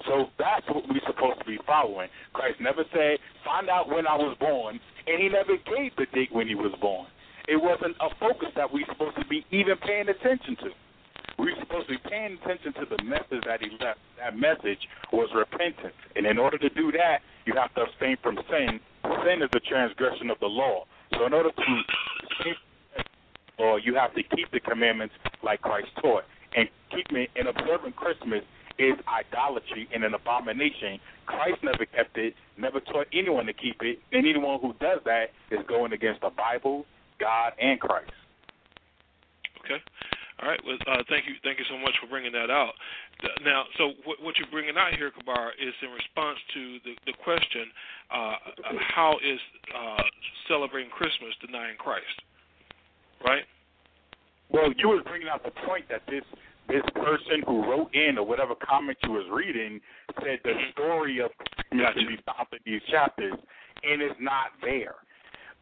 [0.05, 2.09] So that's what we're supposed to be following.
[2.33, 6.29] Christ never said, find out when I was born, and he never gave the date
[6.31, 7.07] when he was born.
[7.47, 10.69] It wasn't a focus that we're supposed to be even paying attention to.
[11.37, 13.99] We're supposed to be paying attention to the message that he left.
[14.19, 14.79] That message
[15.11, 15.95] was repentance.
[16.15, 18.79] And in order to do that, you have to abstain from sin.
[19.25, 20.85] Sin is the transgression of the law.
[21.17, 21.63] So in order to
[22.37, 22.53] from
[23.57, 26.23] the law, you have to keep the commandments like Christ taught.
[26.55, 28.43] And keeping and observing Christmas
[28.79, 30.99] is idolatry and an abomination.
[31.27, 35.35] Christ never kept it, never taught anyone to keep it, and anyone who does that
[35.51, 36.85] is going against the Bible,
[37.19, 38.11] God, and Christ.
[39.59, 39.83] Okay.
[40.41, 40.59] All right.
[40.65, 41.35] Well, uh, thank you.
[41.43, 42.71] Thank you so much for bringing that out.
[43.43, 47.13] Now, so what, what you're bringing out here, Kabar, is in response to the, the
[47.19, 47.67] question:
[48.07, 48.39] uh,
[48.95, 49.39] How is
[49.75, 50.03] uh,
[50.47, 52.15] celebrating Christmas denying Christ?
[53.19, 53.43] Right.
[54.49, 56.23] Well, you were bringing out the point that this
[56.69, 59.81] this person who wrote in or whatever comment you was reading
[60.23, 61.31] said the story of
[61.71, 63.33] can be found in these chapters,
[63.83, 64.95] and it's not there.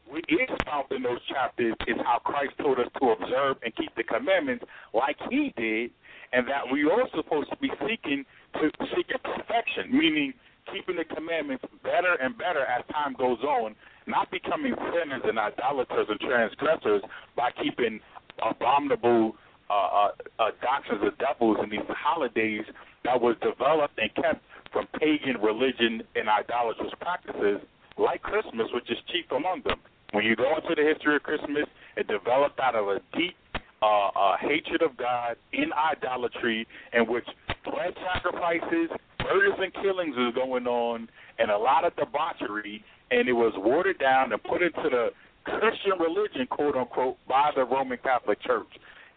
[0.08, 3.94] What is found in those chapters is how Christ told us to observe and keep
[3.96, 5.92] the commandments like He did,
[6.34, 10.34] and that we are supposed to be seeking to seek perfection, meaning
[10.72, 16.08] keeping the commandments better and better as time goes on, not becoming sinners and idolaters
[16.10, 17.02] and transgressors
[17.36, 18.00] by keeping
[18.44, 19.36] abominable
[19.70, 22.64] uh, uh, uh, doctrines of devils and these holidays
[23.04, 27.62] that was developed and kept from pagan religion and idolatrous practices
[27.98, 29.80] like Christmas, which is chief among them.
[30.12, 33.36] When you go into the history of Christmas, it developed out of a deep
[33.82, 37.26] uh, uh, hatred of God in idolatry, in which
[37.64, 38.90] blood sacrifices,
[39.24, 44.00] murders, and killings was going on, and a lot of debauchery, and it was watered
[44.00, 45.10] down and put into the
[45.44, 48.68] Christian religion, quote unquote, by the Roman Catholic Church.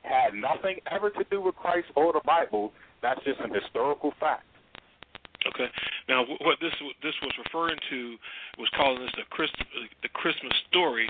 [0.02, 2.72] Had nothing ever to do with Christ or the Bible.
[3.02, 4.44] That's just an historical fact.
[5.46, 5.68] Okay.
[6.08, 8.16] Now, what this this was referring to
[8.58, 9.56] was calling this the Christ,
[10.02, 11.08] the Christmas story,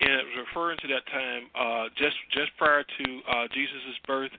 [0.00, 4.32] and it was referring to that time uh, just just prior to uh, Jesus' birth,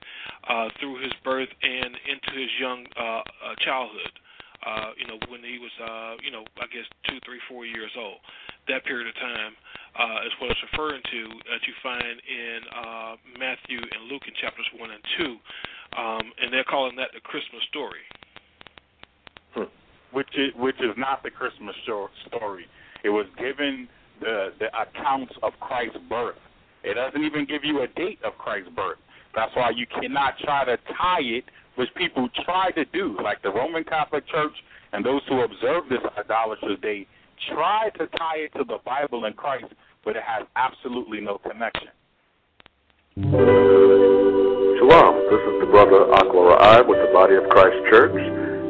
[0.48, 3.22] uh, through his birth, and into his young uh, uh,
[3.64, 4.14] childhood.
[4.62, 7.90] Uh, you know, when he was, uh, you know, I guess two, three, four years
[7.98, 8.22] old.
[8.70, 9.52] That period of time
[9.98, 11.20] uh, is what it's referring to
[11.50, 15.34] that you find in uh, Matthew and Luke in chapters one and two,
[15.98, 18.06] um, and they're calling that the Christmas story
[20.12, 22.66] which is which is not the Christmas story.
[23.04, 23.88] It was given
[24.20, 26.36] the the accounts of Christ's birth.
[26.84, 28.98] It doesn't even give you a date of Christ's birth.
[29.34, 31.44] That's why you cannot try to tie it,
[31.76, 34.52] which people try to do, like the Roman Catholic Church
[34.92, 37.06] and those who observe this idolatrous day
[37.48, 39.72] try to tie it to the Bible and Christ,
[40.04, 41.88] but it has absolutely no connection.
[44.78, 48.14] Shalom, this is the brother Akla Ra'ai with the Body of Christ Church.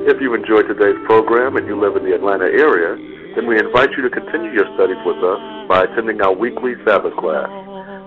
[0.09, 2.97] If you enjoyed today's program and you live in the Atlanta area,
[3.35, 7.15] then we invite you to continue your studies with us by attending our weekly Sabbath
[7.17, 7.49] class.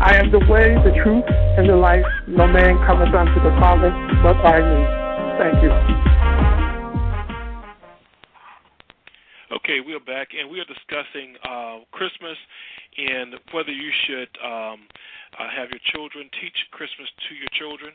[0.00, 1.24] I am the way, the truth,
[1.56, 2.04] and the life.
[2.26, 3.90] No man cometh unto the Father
[4.22, 5.04] but by me.
[5.38, 5.70] Thank you.
[9.56, 12.36] Okay, we are back, and we are discussing uh, Christmas
[12.96, 14.86] and whether you should um,
[15.38, 17.92] uh, have your children teach Christmas to your children.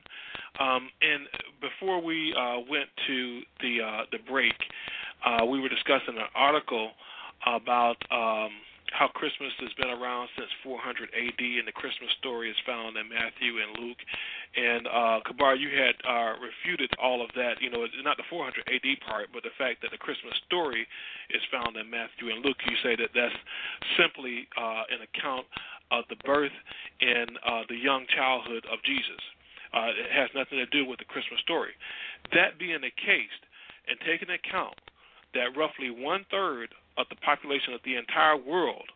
[0.59, 1.27] Um, and
[1.61, 4.55] before we uh, went to the uh, the break,
[5.25, 6.91] uh, we were discussing an article
[7.45, 7.97] about.
[8.11, 8.51] Um,
[8.91, 13.05] how Christmas has been around since 400 AD, and the Christmas story is found in
[13.09, 14.01] Matthew and Luke.
[14.57, 17.61] And uh, Kabar, you had uh, refuted all of that.
[17.61, 20.87] You know, not the 400 AD part, but the fact that the Christmas story
[21.29, 22.57] is found in Matthew and Luke.
[22.65, 23.35] You say that that's
[23.97, 25.45] simply uh, an account
[25.91, 26.55] of the birth
[27.01, 29.21] and uh, the young childhood of Jesus.
[29.69, 31.77] Uh, it has nothing to do with the Christmas story.
[32.33, 33.33] That being the case,
[33.89, 34.77] and taking account
[35.33, 38.89] that roughly one third of the population of the entire world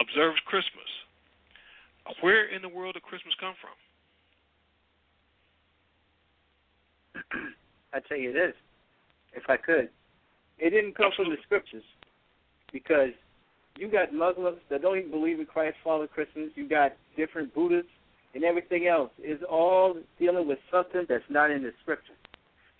[0.00, 0.88] observes Christmas,
[2.20, 3.76] where in the world did Christmas come from?
[7.94, 8.54] I tell you this,
[9.32, 9.88] if I could,
[10.58, 11.36] it didn't come Absolutely.
[11.36, 11.84] from the scriptures,
[12.72, 13.10] because
[13.78, 16.50] you got Muslims that don't even believe in Christ follow Christmas.
[16.54, 17.90] You got different Buddhists
[18.34, 19.10] and everything else.
[19.22, 22.16] Is all dealing with something that's not in the scriptures.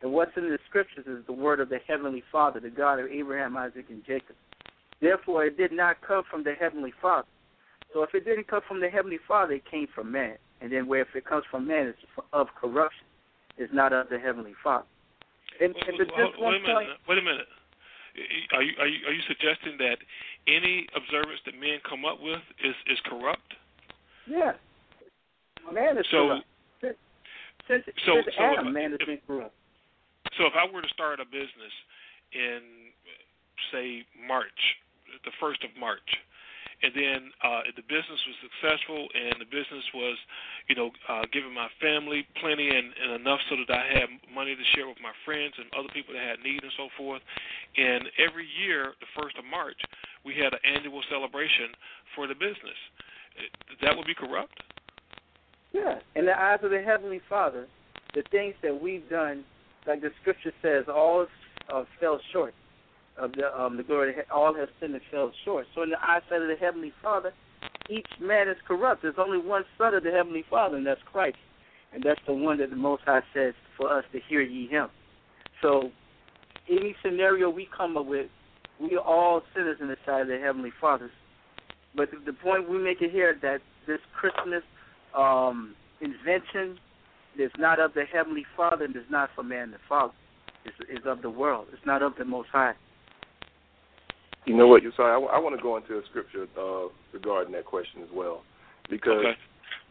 [0.03, 3.07] And what's in the scriptures is the word of the heavenly Father, the God of
[3.07, 4.37] Abraham, Isaac, and Jacob.
[5.01, 7.29] Therefore, it did not come from the heavenly Father.
[7.93, 10.37] So if it didn't come from the heavenly Father, it came from man.
[10.61, 11.99] And then where if it comes from man, it's
[12.33, 13.05] of corruption.
[13.59, 14.85] It's not of the heavenly Father.
[15.61, 16.75] And, Wait, and wait, hold- just wait one a minute.
[16.75, 17.49] point, Wait a minute.
[18.53, 19.99] Are you are you are you suggesting that
[20.47, 23.53] any observance that men come up with is is corrupt?
[24.27, 24.53] yeah,
[25.73, 26.47] man is So- corrupt.
[26.81, 26.97] Since,
[27.69, 29.55] since, so- since so Adam, if- man has if- been corrupt.
[30.39, 31.75] So if I were to start a business
[32.33, 32.93] in
[33.73, 34.61] say March,
[35.25, 36.05] the first of March,
[36.83, 40.17] and then uh, the business was successful and the business was,
[40.69, 44.53] you know, uh, giving my family plenty and, and enough so that I had money
[44.53, 47.25] to share with my friends and other people that had need and so forth.
[47.81, 49.81] And every year, the first of March,
[50.21, 51.73] we had an annual celebration
[52.13, 52.77] for the business.
[53.81, 54.61] That would be corrupt.
[55.73, 57.69] Yeah, in the eyes of the heavenly Father,
[58.13, 59.45] the things that we've done,
[59.87, 61.27] like the scripture says, all
[61.73, 62.55] uh, fell short
[63.19, 64.11] of the um, the glory.
[64.11, 65.67] Of, all have sinned and fell short.
[65.75, 67.33] So in the eyesight of the heavenly Father,
[67.89, 69.03] each man is corrupt.
[69.03, 71.39] There's only one Son of the heavenly Father, and that's Christ,
[71.93, 74.89] and that's the one that the Most High says for us to hear ye Him.
[75.63, 75.91] So
[76.69, 78.27] any scenario we come up with,
[78.81, 81.11] we are all sinners in the sight of the heavenly Father.
[81.95, 84.63] But the, the point we make it here that this Christmas
[85.17, 86.79] um, invention
[87.39, 90.13] is not of the heavenly Father and is not for man to follow.
[90.65, 91.67] It's, it's of the world.
[91.73, 92.75] It's not of the Most High.
[94.47, 97.65] You know what, You're sorry, I, want to go into a scripture uh, regarding that
[97.65, 98.43] question as well,
[98.89, 99.35] because Okay.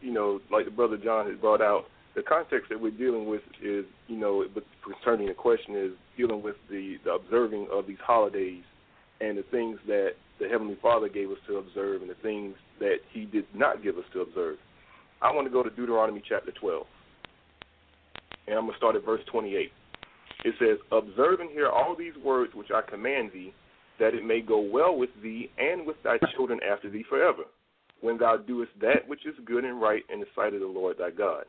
[0.00, 3.42] you know, like the brother John has brought out, the context that we're dealing with
[3.62, 8.00] is, you know, but concerning the question is dealing with the, the observing of these
[8.02, 8.62] holidays
[9.20, 12.96] and the things that the Heavenly Father gave us to observe and the things that
[13.12, 14.56] He did not give us to observe.
[15.20, 16.86] I want to go to Deuteronomy chapter 12,
[18.46, 19.72] and I'm going to start at verse 28.
[20.44, 23.52] It says, Observe and hear all these words which I command thee,
[23.98, 27.44] that it may go well with thee and with thy children after thee forever,
[28.00, 30.98] when thou doest that which is good and right in the sight of the Lord
[30.98, 31.44] thy God.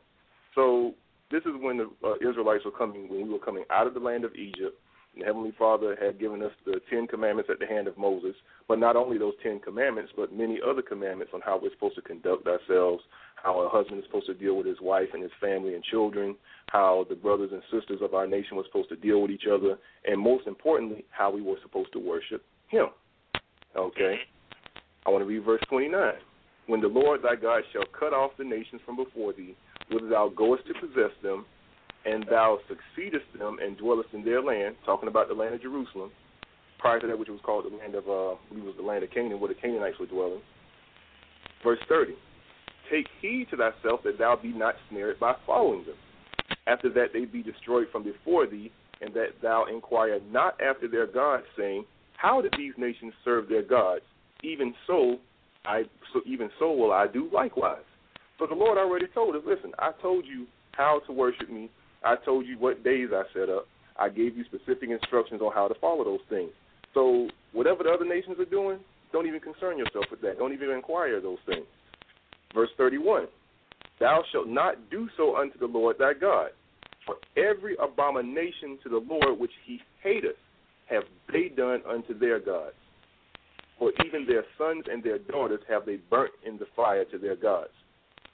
[0.54, 0.94] So
[1.30, 4.00] this is when the uh, Israelites were coming, when we were coming out of the
[4.00, 4.78] land of Egypt.
[5.14, 8.34] And the Heavenly Father had given us the Ten Commandments at the hand of Moses,
[8.66, 12.02] but not only those Ten Commandments, but many other commandments on how we're supposed to
[12.02, 13.02] conduct ourselves,
[13.42, 16.36] how a husband is supposed to deal with his wife and his family and children,
[16.70, 19.78] how the brothers and sisters of our nation were supposed to deal with each other,
[20.04, 22.86] and most importantly, how we were supposed to worship Him.
[23.76, 24.16] Okay?
[25.06, 26.12] I want to read verse 29.
[26.66, 29.56] When the Lord thy God shall cut off the nations from before thee,
[29.90, 31.46] whither thou goest to possess them,
[32.04, 36.10] and thou succeedest them and dwellest in their land, talking about the land of Jerusalem,
[36.78, 39.10] prior to that which was called the land of, uh, it was the land of
[39.10, 40.40] Canaan, where the Canaanites were dwelling.
[41.64, 42.14] Verse 30.
[42.90, 45.96] Take heed to thyself that thou be not snared by following them.
[46.66, 51.06] After that they be destroyed from before thee, and that thou inquire not after their
[51.06, 51.84] gods, saying,
[52.16, 54.02] How did these nations serve their gods?
[54.42, 55.16] Even so,
[55.64, 57.82] I so even so will I do likewise.
[58.38, 61.70] So the Lord already told us, listen, I told you how to worship me.
[62.04, 63.66] I told you what days I set up.
[63.98, 66.50] I gave you specific instructions on how to follow those things.
[66.94, 68.78] So whatever the other nations are doing,
[69.12, 70.38] don't even concern yourself with that.
[70.38, 71.66] Don't even inquire those things.
[72.54, 73.26] Verse 31
[74.00, 76.50] Thou shalt not do so unto the Lord thy God.
[77.06, 80.36] For every abomination to the Lord which he hateth
[80.90, 82.74] have they done unto their gods.
[83.78, 87.36] For even their sons and their daughters have they burnt in the fire to their
[87.36, 87.70] gods.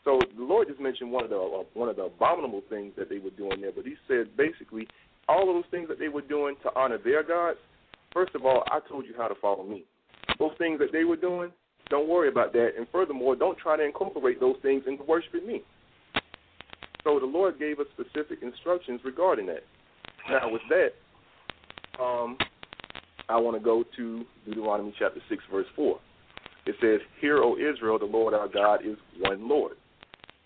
[0.05, 3.09] So the Lord just mentioned one of the uh, one of the abominable things that
[3.09, 4.87] they were doing there, but He said basically
[5.29, 7.59] all of those things that they were doing to honor their gods.
[8.13, 9.85] First of all, I told you how to follow me.
[10.39, 11.51] Those things that they were doing,
[11.91, 12.73] don't worry about that.
[12.77, 15.63] And furthermore, don't try to incorporate those things into worshiping me.
[17.03, 19.65] So the Lord gave us specific instructions regarding that.
[20.31, 22.39] Now, with that, um,
[23.29, 25.99] I want to go to Deuteronomy chapter 6, verse 4.
[26.67, 29.77] It says, Hear, O Israel, the Lord our God is one Lord.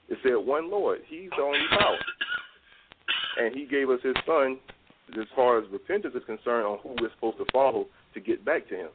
[0.09, 1.01] It said one Lord.
[1.07, 1.99] He's the only power.
[3.39, 4.59] And he gave us his son
[5.17, 8.69] as far as repentance is concerned on who we're supposed to follow to get back
[8.69, 8.89] to him.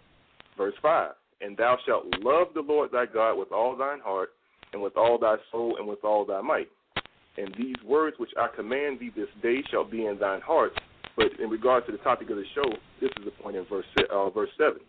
[0.58, 4.30] Verse 5 And thou shalt love the Lord thy God with all thine heart,
[4.72, 6.70] and with all thy soul, and with all thy might.
[7.38, 10.72] And these words which I command thee this day shall be in thine heart.
[11.16, 12.70] But in regard to the topic of the show,
[13.02, 14.82] this is the point in verse uh, verse seven.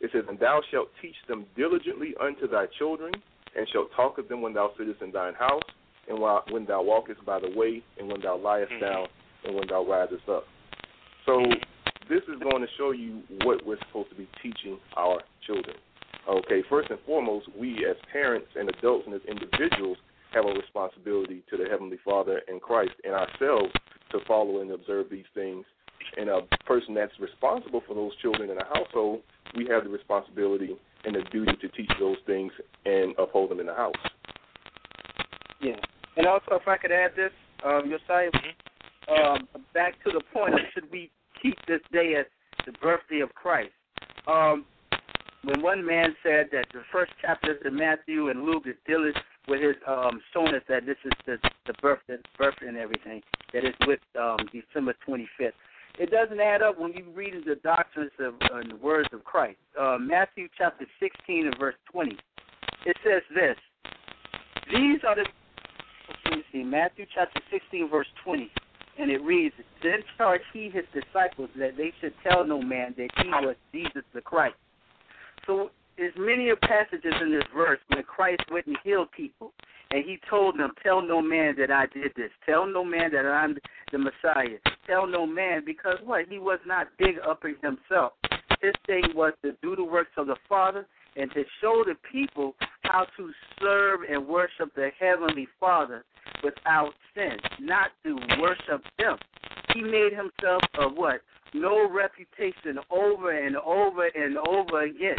[0.00, 3.12] It says, And thou shalt teach them diligently unto thy children,
[3.56, 5.62] and shalt talk of them when thou sittest in thine house,
[6.08, 8.84] and while, when thou walkest by the way, and when thou liest mm-hmm.
[8.84, 9.06] down,
[9.44, 10.44] and when thou risest up.
[11.26, 11.42] So
[12.08, 15.76] this is going to show you what we're supposed to be teaching our children.
[16.28, 19.96] Okay, first and foremost, we as parents and adults and as individuals
[20.34, 23.72] have a responsibility to the Heavenly Father and Christ and ourselves
[24.12, 25.64] to follow and observe these things.
[26.18, 29.20] And a person that's responsible for those children in a household,
[29.56, 32.52] we have the responsibility and the duty to teach those things
[32.84, 33.94] and uphold them in the house.
[35.62, 35.76] Yeah.
[36.16, 37.32] And also, if I could add this,
[37.64, 39.26] um, Josiah, mm-hmm.
[39.26, 41.10] um, back to the point of should we
[41.42, 42.26] keep this day as
[42.66, 43.70] the birthday of Christ?
[44.26, 44.66] Um,
[45.44, 49.12] when one man said that the first chapters of Matthew and Luke is dealing
[49.46, 53.22] with his um, showing us that this is the, the birth, the birth and everything,
[53.52, 55.52] that is with um, December 25th.
[55.98, 59.58] It doesn't add up when you read the doctrines of uh, the words of Christ.
[59.78, 62.16] Uh, Matthew chapter 16 and verse 20.
[62.86, 63.56] It says this.
[64.72, 65.24] These are the
[66.24, 68.50] let me see, Matthew chapter 16, verse 20.
[68.98, 73.08] And it reads, Then charged he his disciples that they should tell no man that
[73.22, 74.56] he was Jesus the Christ.
[75.48, 79.54] So there's many passages in this verse when Christ went and healed people,
[79.90, 82.30] and he told them, "Tell no man that I did this.
[82.44, 83.56] Tell no man that I'm
[83.90, 84.58] the Messiah.
[84.86, 86.28] Tell no man because what?
[86.28, 88.12] He was not big up in himself.
[88.60, 90.86] His thing was to do the works of the Father
[91.16, 96.04] and to show the people how to serve and worship the Heavenly Father
[96.44, 99.16] without sin, not to worship them.
[99.72, 101.22] He made himself a what?
[101.54, 105.16] No reputation over and over and over again.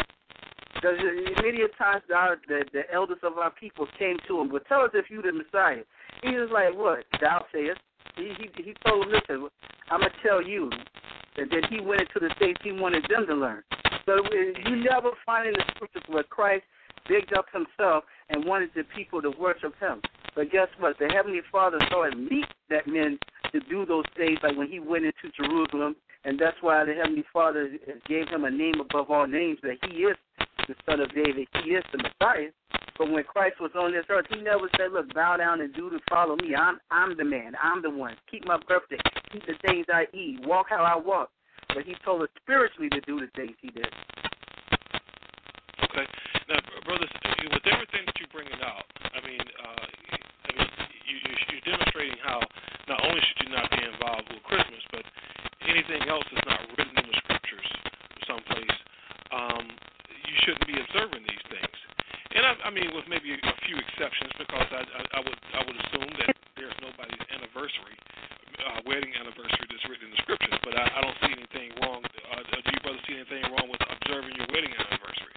[0.80, 0.96] Because
[1.42, 4.90] many times our, the, the elders of our people came to him, but tell us
[4.94, 5.82] if you the Messiah.
[6.22, 7.04] He was like, what?
[7.20, 7.80] Thou sayest.
[8.16, 9.48] He, he, he told them, listen,
[9.90, 10.70] I'm going to tell you.
[11.36, 13.62] And then he went into the states he wanted them to learn.
[14.06, 16.64] So uh, you never find in the scriptures where Christ
[17.08, 20.00] bigged up himself and wanted the people to worship him.
[20.34, 20.98] But guess what?
[20.98, 23.18] The Heavenly Father saw it meet that men
[23.52, 27.24] to do those things, like when he went into Jerusalem, and that's why the Heavenly
[27.32, 27.70] Father
[28.06, 30.16] gave him a name above all names, that he is
[30.70, 32.54] the Son of David, he is the Messiah.
[32.94, 35.90] But when Christ was on this earth, he never said, "Look, bow down and do
[35.90, 36.54] to follow me.
[36.54, 37.56] I'm I'm the man.
[37.60, 38.14] I'm the one.
[38.30, 38.98] Keep my birthday.
[39.32, 40.46] Keep the things I eat.
[40.46, 41.30] Walk how I walk."
[41.74, 43.88] But he told us spiritually to do the things he did.
[45.90, 46.06] Okay.
[46.48, 47.10] Now, brothers,
[47.50, 49.86] with everything that you're bringing out, I mean, uh,
[50.46, 50.68] I mean,
[51.08, 51.16] you,
[51.50, 52.42] you're demonstrating how
[52.86, 55.02] not only should you not be involved with Christmas, but
[55.66, 57.70] anything else that's not written in the scriptures
[58.28, 58.76] someplace,
[59.32, 59.64] um,
[60.30, 61.76] you shouldn't be observing these things.
[62.30, 65.60] And I, I mean, with maybe a few exceptions, because I, I, I would I
[65.66, 67.98] would assume that there's nobody's anniversary,
[68.62, 70.54] uh, wedding anniversary that's written in the scriptures.
[70.62, 72.06] But I, I don't see anything wrong.
[72.06, 75.36] Uh, do you brothers see anything wrong with observing your wedding anniversary?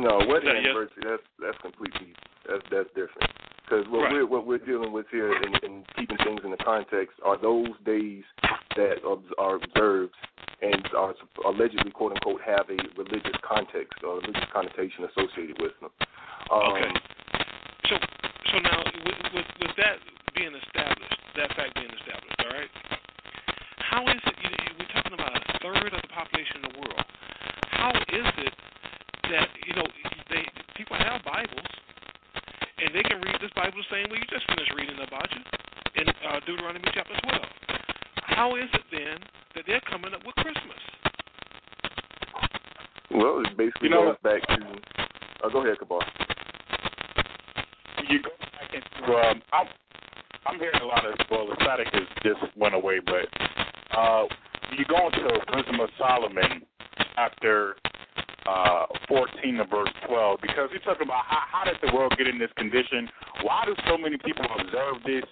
[0.00, 1.04] No, wedding anniversary.
[1.04, 1.20] Yes?
[1.20, 2.16] That's that's completely
[2.48, 3.28] that's that's different.
[3.68, 4.12] Because what right.
[4.16, 8.24] we're what we're dealing with here in keeping things in the context are those days
[8.80, 10.16] that are observed
[10.60, 11.14] and are
[11.44, 15.92] allegedly quote unquote have a religious context or religious connotation associated with them.
[16.50, 16.92] Um, okay.
[17.88, 17.94] So
[18.52, 20.00] so now with, with with that
[20.34, 22.72] being established, that fact being established, all right.
[23.78, 24.36] How is it?
[24.42, 27.04] You, we're talking about a third of the population in the world.
[27.70, 28.54] How is it
[29.30, 29.86] that you know
[30.30, 30.42] they
[30.74, 31.70] people have Bibles
[32.84, 35.40] and they can read this Bible the same way you just finished reading about you
[36.02, 37.40] in uh, Deuteronomy chapter 12.
[38.28, 39.18] How is it then
[39.54, 40.80] that they're coming up with Christmas?
[43.10, 44.58] Well, it basically you know, goes back to.
[45.44, 46.02] Uh, go ahead, Kabar.
[48.10, 49.12] You go back into.
[49.14, 49.66] Um, I'm,
[50.46, 51.14] I'm hearing a lot of.
[51.30, 53.30] Well, the static has just went away, but
[53.96, 54.26] uh,
[54.76, 55.24] you go into
[55.54, 56.66] Wisdom of Solomon
[57.16, 57.76] after
[58.46, 62.26] uh, 14 to verse 12 because he's talking about how, how did the world get
[62.26, 63.08] in this condition?
[63.42, 65.24] Why do so many people observe this?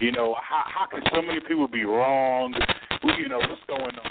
[0.00, 2.54] You know, how, how can so many people be wrong?
[3.02, 4.10] You know, what's going on?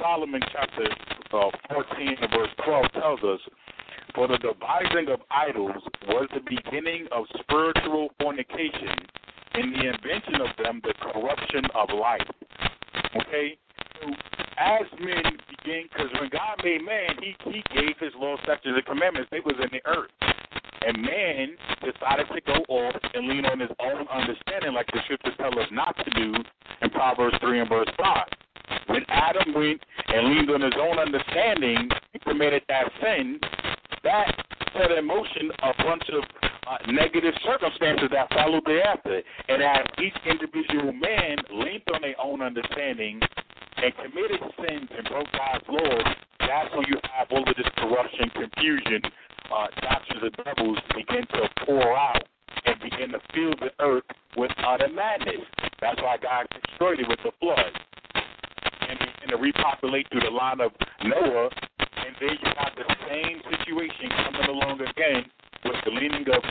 [0.00, 0.86] Solomon chapter
[1.32, 3.40] uh, 14 to verse 12 tells us,
[4.14, 8.96] For the devising of idols was the beginning of spiritual fornication,
[9.54, 12.28] and the invention of them the corruption of life.
[13.20, 13.58] Okay?
[14.58, 18.86] as men began, because when God made man, he, he gave his law, statutes, and
[18.86, 19.28] commandments.
[19.30, 20.10] They was in the earth.
[20.86, 24.06] And man decided to go off and lean on his own
[24.46, 26.34] understanding, like the scriptures tell us not to do
[26.82, 28.26] in Proverbs 3 and verse 5.
[28.88, 33.40] When Adam went and leaned on his own understanding, he committed that sin,
[34.04, 34.34] that
[34.72, 36.24] set in motion a bunch of
[36.66, 39.22] uh, negative circumstances that followed thereafter.
[39.48, 43.20] And as each individual man leaned on their own understanding
[43.76, 48.30] and committed sins and broke God's laws, that's when you have all of this corruption,
[48.30, 49.02] confusion,
[49.54, 52.22] uh, doctrines of devils begin to pour out
[52.66, 54.04] and begin to fill the earth
[54.36, 55.46] with utter madness.
[55.80, 57.72] That's why God destroyed it with the flood.
[58.88, 60.72] And begin to repopulate through the line of
[61.04, 65.24] Noah, and then you have the same situation coming along again
[65.64, 66.42] with the leaning of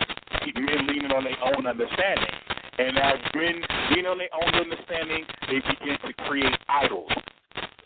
[0.54, 2.34] men leaning on their own understanding.
[2.78, 3.56] And as men
[3.96, 7.12] lean on their own understanding, they begin to create idols.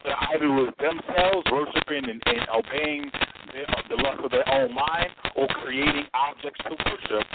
[0.04, 3.12] The idols themselves, worshiping and, and obeying
[3.54, 7.28] the, the lust of their own mind, or creating objects to worship,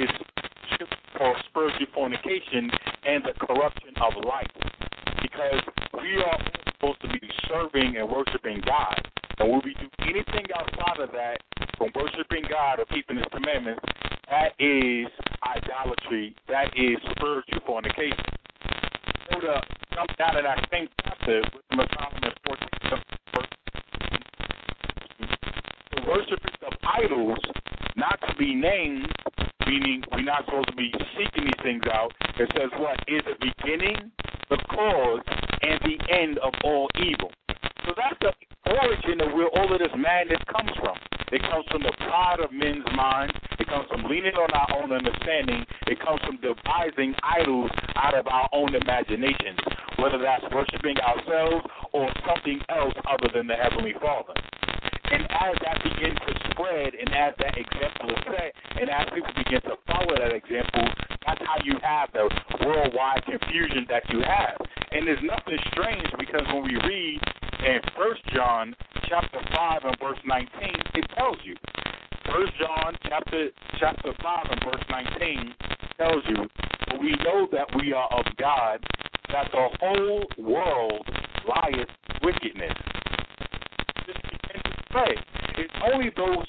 [0.00, 0.10] is
[1.50, 2.70] spiritual fornication
[3.04, 4.50] and the corruption of life.
[5.20, 5.60] Because
[5.94, 6.40] we are
[6.72, 8.96] supposed to be serving and worshiping God.
[9.38, 11.38] And when we do anything outside of that,
[11.76, 13.80] from worshiping God or keeping His commandments,
[14.30, 15.08] that is
[15.42, 16.34] idolatry.
[16.48, 18.24] That is spiritual fornication.
[19.30, 19.60] So to
[19.94, 22.68] jump down to that same chapter with the Solomon 14,
[25.96, 27.38] the worshipers of idols,
[27.96, 29.06] not to be named,
[29.66, 32.12] meaning we're not supposed to be seeking these things out.
[32.38, 34.10] It says what is the beginning,
[34.48, 35.20] the cause,
[35.62, 37.30] and the end of all evil.
[37.86, 38.32] So that's the
[38.70, 40.96] origin of where all of this madness comes from.
[41.32, 43.34] It comes from the pride of men's minds.
[43.58, 45.64] It comes from leaning on our own understanding.
[45.86, 49.58] It comes from devising idols out of our own imaginations,
[49.98, 54.34] whether that's worshiping ourselves or something else other than the Heavenly Father.
[55.10, 59.32] And as that begins to spread, and as that example is set, and as people
[59.36, 60.86] begin to follow that example,
[61.26, 62.30] that's how you have the
[62.64, 64.56] worldwide confusion that you have.
[64.92, 67.20] And there's nothing strange because when we read
[67.66, 68.74] in First John
[69.08, 71.56] chapter five and verse nineteen, it tells you.
[72.26, 75.54] First John chapter chapter five and verse nineteen
[75.98, 76.46] tells you,
[77.00, 78.78] we know that we are of God,
[79.32, 81.06] that the whole world
[81.46, 81.88] lieth
[82.22, 82.78] wickedness
[84.92, 85.14] say.
[85.58, 86.46] It's only those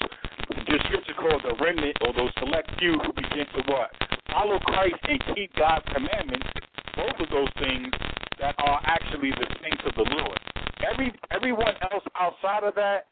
[0.52, 3.90] the scripture called the remnant or those select few who begin to what?
[4.30, 6.46] Follow Christ and keep God's commandments,
[6.96, 7.88] both of those things
[8.40, 10.38] that are actually the saints of the Lord.
[10.82, 13.06] Every everyone else outside of that,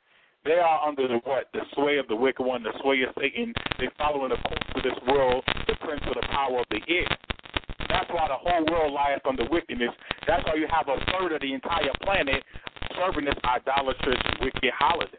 [0.44, 1.48] they are under the what?
[1.52, 3.52] The sway of the wicked one, the sway of Satan.
[3.78, 7.08] They're following the course of this world, the prince of the power of the air.
[7.88, 9.90] That's why the whole world lieth under wickedness.
[10.26, 12.42] That's why you have a third of the entire planet
[12.96, 15.18] serving this idolatrous, wicked holiday.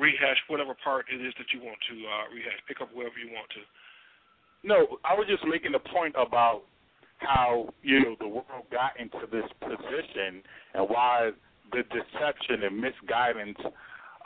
[0.00, 2.60] rehash whatever part it is that you want to uh, rehash.
[2.68, 3.62] Pick up wherever you want to.
[4.64, 6.62] No, I was just making a point about
[7.18, 10.42] how you know the world got into this position
[10.74, 11.30] and why
[11.72, 13.58] the deception and misguidance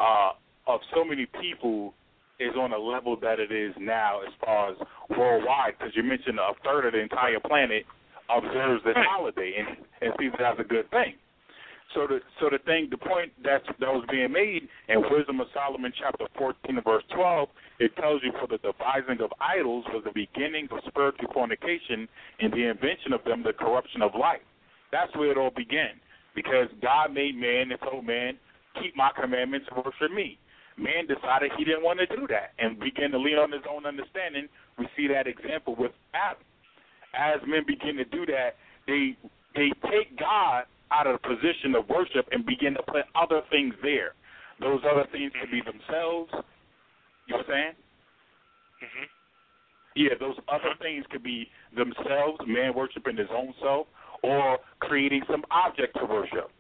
[0.01, 0.31] uh,
[0.67, 1.95] of so many people
[2.39, 4.77] is on a level that it is now as far as
[5.11, 5.75] worldwide.
[5.79, 7.85] Because you mentioned a third of the entire planet
[8.29, 9.07] observes this hmm.
[9.09, 11.15] holiday and, and sees it as a good thing.
[11.95, 15.47] So the so the thing, the point that that was being made in Wisdom of
[15.55, 20.13] Solomon, chapter fourteen, verse twelve, it tells you for the devising of idols was the
[20.13, 22.09] beginning of spiritual fornication,
[22.41, 24.43] and the invention of them, the corruption of life.
[24.91, 26.03] That's where it all began,
[26.35, 28.35] because God made man and told man,
[28.83, 30.39] keep my commandments and worship me.
[30.77, 33.87] Man decided he didn't want to do that and began to lean on his own
[33.87, 34.49] understanding.
[34.79, 36.45] We see that example with Adam.
[37.17, 39.17] As men begin to do that, they
[39.55, 43.75] they take God out of the position of worship and begin to put other things
[43.83, 44.13] there.
[44.61, 46.31] Those other things could be themselves.
[47.27, 47.75] You know what I'm saying?
[48.85, 49.07] Mm-hmm.
[49.97, 53.87] Yeah, those other things could be themselves, man worshiping his own self,
[54.23, 56.51] or creating some object to worship.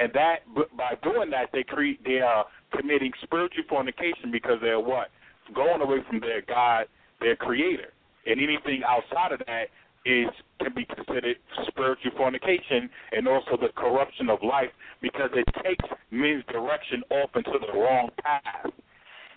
[0.00, 0.36] And that
[0.76, 5.08] by doing that, they create they are committing spiritual fornication because they're what
[5.54, 6.86] going away from their God,
[7.20, 7.92] their Creator,
[8.26, 9.70] and anything outside of that
[10.06, 10.30] is
[10.62, 11.36] can be considered
[11.66, 14.70] spiritual fornication and also the corruption of life
[15.02, 18.70] because it takes men's direction off into the wrong path.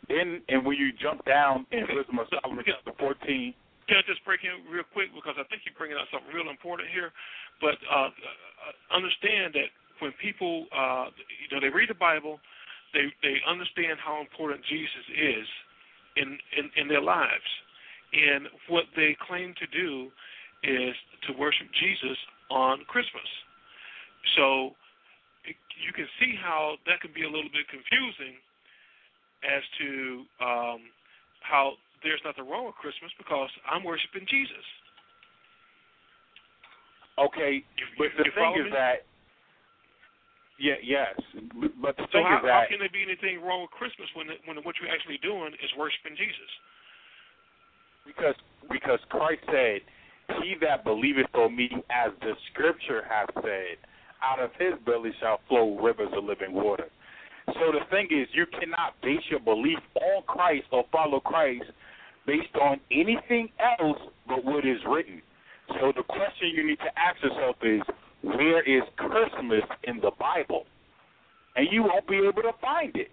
[0.08, 3.54] Then, and when you jump down in Wisdom of Solomon chapter 14.
[3.90, 6.50] Can I just break in real quick because I think you're bringing out something real
[6.50, 7.10] important here.
[7.62, 8.10] But uh,
[8.94, 11.10] understand that when people, uh,
[11.42, 12.40] you know, they read the Bible,
[12.94, 15.48] they they understand how important Jesus is
[16.18, 17.50] in in, in their lives,
[18.14, 20.10] and what they claim to do
[20.64, 20.96] is
[21.28, 22.18] to worship Jesus
[22.52, 23.30] on Christmas.
[24.36, 24.76] So
[25.46, 28.36] you can see how that can be a little bit confusing
[29.44, 29.90] as to
[30.44, 30.80] um,
[31.42, 34.66] how there's nothing wrong with Christmas because I'm worshiping Jesus.
[37.20, 38.72] Okay, you, but you, the thing is me?
[38.72, 39.04] that
[40.60, 41.16] yeah, yes,
[41.82, 44.12] but the so thing how, is that how can there be anything wrong with Christmas
[44.14, 46.52] when when what you're actually doing is worshiping Jesus?
[48.06, 48.36] Because
[48.68, 49.82] because Christ said
[50.44, 53.82] he that believeth on me, as the scripture hath said,
[54.22, 56.86] out of his belly shall flow rivers of living water.
[57.48, 61.66] So the thing is, you cannot base your belief on Christ or follow Christ
[62.28, 63.98] based on anything else
[64.28, 65.22] but what is written.
[65.80, 67.82] So the question you need to ask yourself is,
[68.22, 70.66] where is Christmas in the Bible?
[71.56, 73.12] And you won't be able to find it.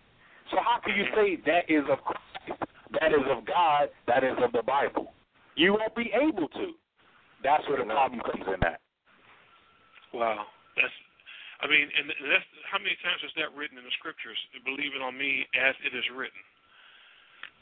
[0.51, 2.63] So how can you say that is of Christ,
[3.01, 5.13] that is of God, that is of the Bible?
[5.57, 6.67] You won't be able to.
[7.43, 8.81] That's where the problem comes in at.
[10.15, 10.47] Wow,
[10.77, 10.93] that's.
[11.61, 14.37] I mean, and that's how many times is that written in the scriptures?
[14.65, 16.39] Believe it on me as it is written.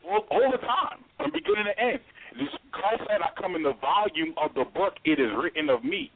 [0.03, 2.03] All, all the time, from beginning to end.
[2.37, 5.85] This Christ said, "I come in the volume of the book; it is written of
[5.87, 6.11] me."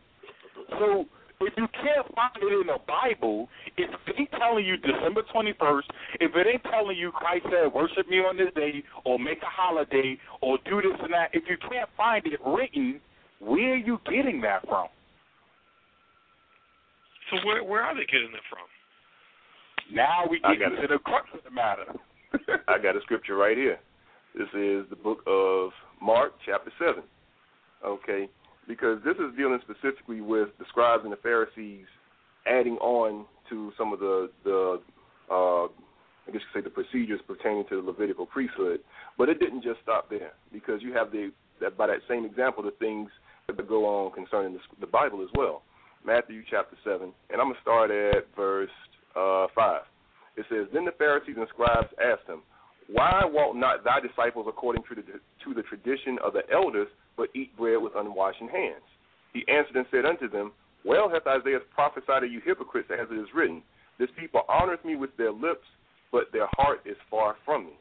[0.77, 1.07] So,
[1.41, 5.55] if you can't find it in the Bible, if it ain't telling you December twenty
[5.59, 5.89] first,
[6.21, 9.47] if it ain't telling you Christ said, "Worship me on this day," or make a
[9.47, 13.01] holiday, or do this and that, if you can't find it written,
[13.41, 14.89] where are you getting that from?
[17.31, 18.67] So where where are they getting it from?
[19.95, 20.91] Now we get into it.
[20.91, 21.85] the crux of the matter.
[22.69, 23.79] I got a scripture right here.
[24.35, 25.71] This is the book of
[26.03, 27.03] Mark, chapter 7.
[27.85, 28.29] Okay?
[28.69, 31.87] Because this is dealing specifically with the scribes and the Pharisees
[32.47, 34.81] adding on to some of the, the
[35.31, 38.81] uh, I guess you could say, the procedures pertaining to the Levitical priesthood.
[39.17, 42.63] But it didn't just stop there because you have the, that by that same example,
[42.63, 43.11] the things
[43.47, 45.63] that go on concerning the, the Bible as well.
[46.05, 48.71] Matthew chapter 7, and I'm to start at verse
[49.17, 49.83] uh, 5.
[50.37, 52.43] It says, Then the Pharisees and scribes asked him,
[52.91, 57.29] Why walk not thy disciples according to the, to the tradition of the elders, but
[57.35, 58.85] eat bread with unwashed hands?
[59.35, 60.53] He answered and said unto them,
[60.85, 63.63] Well hath Isaiah prophesied of you hypocrites, as it is written,
[63.99, 65.69] This people honoreth me with their lips,
[66.11, 67.73] but their heart is far from me.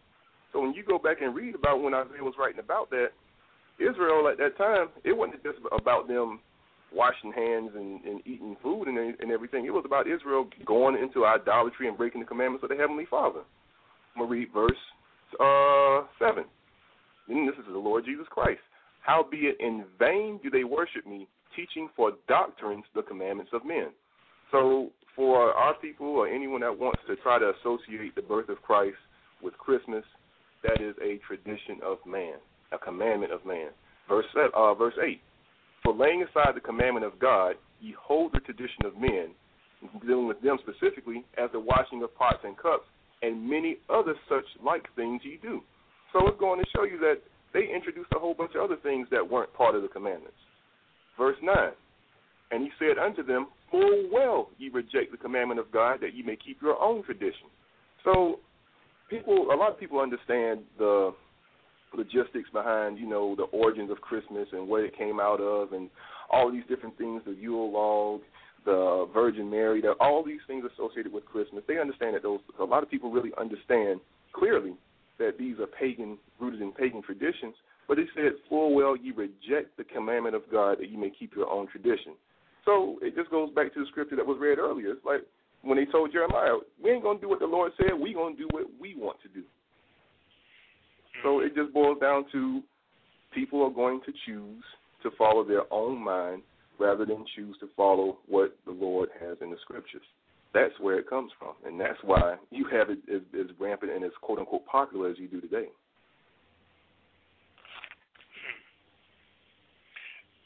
[0.51, 3.15] So when you go back and read about when Isaiah was writing about that,
[3.79, 6.39] Israel at that time, it wasn't just about them
[6.93, 9.65] washing hands and, and eating food and, and everything.
[9.65, 13.41] It was about Israel going into idolatry and breaking the commandments of the Heavenly Father.
[14.15, 14.75] I'm going to read verse
[15.39, 16.43] uh, 7.
[17.29, 18.61] And this is the Lord Jesus Christ.
[19.01, 23.87] Howbeit in vain do they worship me, teaching for doctrines the commandments of men.
[24.51, 28.61] So for our people or anyone that wants to try to associate the birth of
[28.61, 28.97] Christ
[29.41, 30.03] with Christmas,
[30.63, 32.35] that is a tradition of man,
[32.71, 33.69] a commandment of man.
[34.07, 34.25] Verse
[34.55, 35.21] uh, verse eight.
[35.83, 39.29] For laying aside the commandment of God, ye hold the tradition of men,
[40.05, 42.85] dealing with them specifically, as the washing of pots and cups,
[43.21, 45.61] and many other such like things ye do.
[46.13, 47.21] So it's going to show you that
[47.53, 50.37] they introduced a whole bunch of other things that weren't part of the commandments.
[51.17, 51.55] Verse 9
[52.51, 56.23] And he said unto them, Full well ye reject the commandment of God that ye
[56.23, 57.49] may keep your own tradition.
[58.03, 58.39] So,
[59.09, 61.13] people, a lot of people understand the
[61.95, 65.89] logistics behind, you know, the origins of Christmas and where it came out of, and
[66.29, 68.21] all these different things, the Yule log,
[68.67, 71.63] the Virgin Mary, that all these things associated with Christmas.
[71.67, 72.41] They understand that those.
[72.59, 74.01] A lot of people really understand
[74.33, 74.73] clearly
[75.17, 77.55] that these are pagan, rooted in pagan traditions.
[77.87, 81.33] But he said, full well ye reject the commandment of God that you may keep
[81.33, 82.13] your own tradition.
[82.65, 84.91] So it just goes back to the scripture that was read earlier.
[84.91, 85.21] It's like
[85.63, 88.47] when they told Jeremiah, we ain't to do what the Lord said, we to do
[88.51, 89.43] what we want to do.
[91.23, 92.61] So it just boils down to
[93.33, 94.63] people are going to choose
[95.03, 96.43] to follow their own mind
[96.79, 100.03] rather than choose to follow what the Lord has in the scriptures.
[100.53, 104.03] That's where it comes from, and that's why you have it as, as rampant and
[104.03, 105.67] as quote unquote popular as you do today.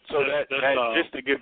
[0.10, 1.40] So that, that uh, just to give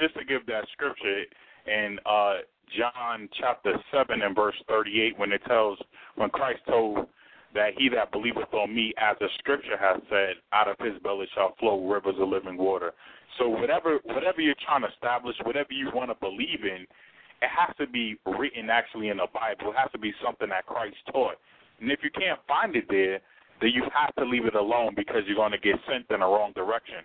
[0.00, 1.22] just to give that scripture
[1.66, 2.34] in uh,
[2.76, 5.78] John chapter seven and verse thirty eight, when it tells
[6.16, 7.06] when Christ told
[7.54, 11.26] that he that believeth on me, as the scripture has said, out of his belly
[11.34, 12.92] shall flow rivers of living water.
[13.38, 16.82] So whatever whatever you're trying to establish, whatever you want to believe in,
[17.42, 19.72] it has to be written actually in the Bible.
[19.72, 21.36] It has to be something that Christ taught.
[21.80, 23.20] And if you can't find it there,
[23.60, 26.26] then you have to leave it alone because you're going to get sent in the
[26.26, 27.02] wrong direction.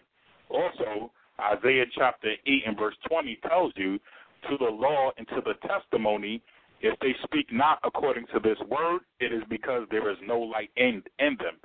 [0.50, 4.00] Also, Isaiah chapter 8 and verse 20 tells you,
[4.48, 6.42] to the law and to the testimony
[6.82, 10.72] if they speak not according to this word, it is because there is no light
[10.78, 11.58] in, in them.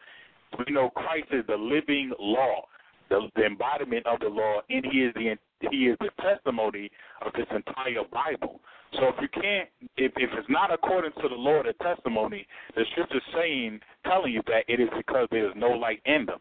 [0.58, 2.62] We know Christ is the living law,
[3.10, 5.36] the, the embodiment of the law, and He is the
[5.70, 6.90] He is the testimony
[7.24, 8.60] of this entire Bible.
[8.92, 12.46] So if you can't, if, if it's not according to the law, the testimony,
[12.76, 16.38] the scripture saying, telling you that it is because there is no light in them.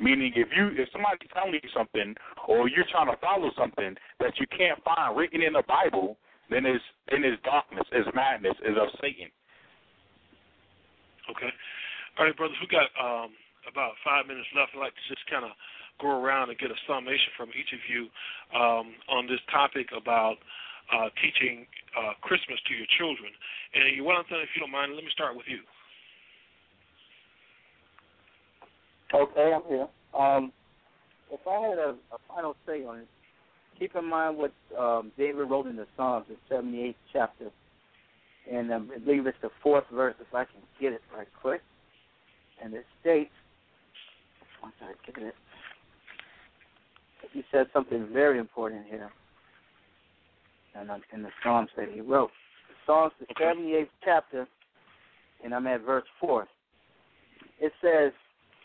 [0.00, 2.14] Meaning, if you if somebody's telling you something,
[2.48, 6.16] or you're trying to follow something that you can't find written in the Bible,
[6.52, 6.80] then is
[7.10, 9.32] then is darkness, is madness, is of Satan.
[11.30, 11.52] Okay.
[12.18, 13.32] All right, brothers, we got um,
[13.64, 14.76] about five minutes left.
[14.76, 15.52] I'd like to just kind of
[16.00, 18.10] go around and get a summation from each of you
[18.52, 20.36] um, on this topic about
[20.92, 21.64] uh, teaching
[21.96, 23.32] uh, Christmas to your children.
[23.72, 25.62] And you, want to, if you don't mind, let me start with you.
[29.14, 29.88] Okay, I'm here.
[30.12, 30.52] Um,
[31.30, 33.08] if I had a, a final say on it,
[33.82, 37.50] keep in mind what um, David wrote in the Psalms, the 78th chapter,
[38.50, 41.62] and um, I believe it's the fourth verse, if I can get it right quick.
[42.62, 43.32] And it states,
[44.62, 45.34] once I get it,
[47.32, 49.10] he said something very important here,
[50.76, 52.30] and in the Psalms that he wrote.
[52.68, 54.46] The Psalms, the 78th chapter,
[55.44, 56.46] and I'm at verse 4.
[57.58, 58.12] It says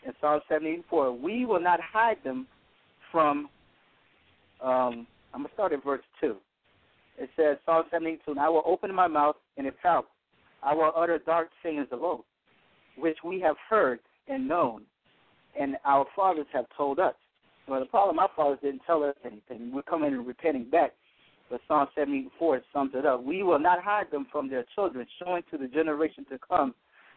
[0.06, 2.46] in Psalm 74, we will not hide them
[3.10, 3.48] from
[4.62, 6.36] um, I'm to start at verse 2.
[7.18, 10.08] It says, Psalm 72, and I will open my mouth in a parable.
[10.62, 12.00] I will utter dark sayings of
[12.96, 14.82] which we have heard and known,
[15.58, 17.14] and our fathers have told us.
[17.68, 19.72] Well, the problem, our fathers didn't tell us anything.
[19.72, 20.92] We're coming and repenting back.
[21.50, 23.22] But Psalm 74 sums it up.
[23.22, 26.74] We will not hide them from their children, showing to the generation to come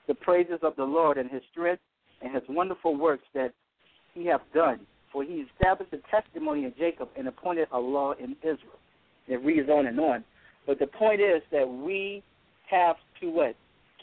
[0.07, 1.81] the praises of the Lord and his strength
[2.21, 3.53] and his wonderful works that
[4.13, 4.81] he hath done
[5.11, 8.79] for he established a testimony in Jacob and appointed a law in Israel.
[9.27, 10.23] It reads on and on.
[10.65, 12.23] But the point is that we
[12.69, 13.55] have to what?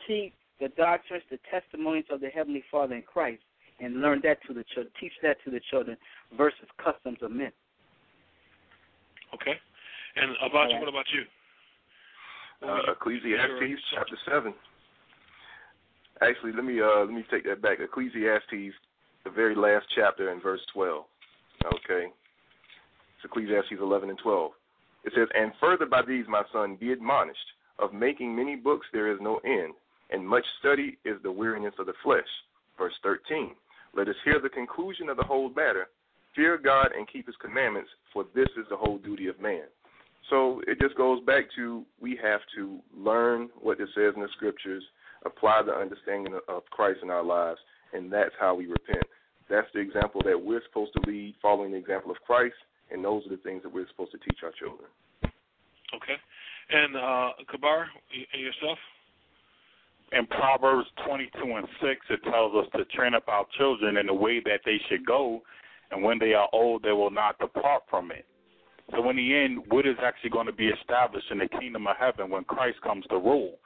[0.06, 3.42] Keep the doctrines, the testimonies of the Heavenly Father in Christ,
[3.80, 5.96] and learn that to the children, teach that to the children,
[6.36, 7.52] versus customs of men.
[9.34, 9.54] Okay.
[10.16, 11.22] And about you, what about you?
[12.66, 14.52] Uh, Ecclesiastes chapter seven.
[16.20, 17.78] Actually, let me uh, let me take that back.
[17.80, 18.74] Ecclesiastes
[19.24, 21.04] the very last chapter in verse 12.
[21.66, 22.06] Okay?
[22.06, 24.52] It's Ecclesiastes 11 and 12.
[25.04, 27.38] It says, And further by these, my son, be admonished.
[27.78, 29.74] Of making many books there is no end,
[30.10, 32.26] and much study is the weariness of the flesh.
[32.76, 33.54] Verse 13.
[33.94, 35.88] Let us hear the conclusion of the whole matter.
[36.34, 39.64] Fear God and keep his commandments, for this is the whole duty of man.
[40.30, 44.28] So it just goes back to we have to learn what it says in the
[44.36, 44.84] scriptures,
[45.24, 47.58] apply the understanding of Christ in our lives,
[47.92, 49.04] and that's how we repent.
[49.48, 52.56] That's the example that we're supposed to lead, following the example of Christ,
[52.90, 54.88] and those are the things that we're supposed to teach our children.
[55.94, 56.16] Okay.
[56.70, 57.86] And uh, Kabar,
[58.32, 58.78] and yourself?
[60.12, 64.14] In Proverbs 22 and 6, it tells us to train up our children in the
[64.14, 65.42] way that they should go,
[65.90, 68.26] and when they are old, they will not depart from it.
[68.92, 71.96] So, in the end, what is actually going to be established in the kingdom of
[71.98, 73.58] heaven when Christ comes to rule?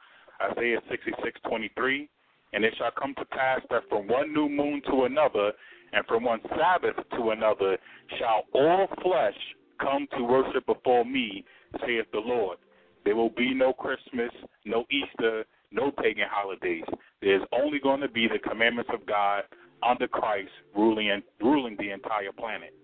[0.50, 2.08] Isaiah 66 23
[2.52, 5.52] and it shall come to pass that from one new moon to another
[5.92, 7.76] And from one Sabbath to another
[8.18, 9.36] shall all flesh
[9.80, 11.44] come to worship before me,
[11.80, 12.58] saith the Lord.
[13.04, 14.30] There will be no Christmas,
[14.64, 16.84] no Easter, no pagan holidays.
[17.20, 19.42] There's only going to be the commandments of God
[19.82, 22.74] under Christ ruling and ruling the entire planet.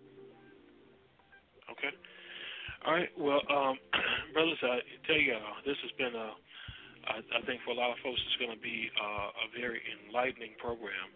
[1.71, 1.95] Okay.
[2.87, 3.09] All right.
[3.19, 3.77] Well, um,
[4.33, 6.33] brothers, I tell you, uh, this has been a.
[7.09, 9.81] I, I think for a lot of folks, it's going to be uh, a very
[10.05, 11.09] enlightening program,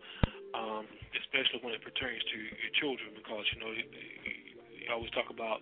[0.57, 0.85] um,
[1.21, 5.61] especially when it pertains to your children, because you know you, you always talk about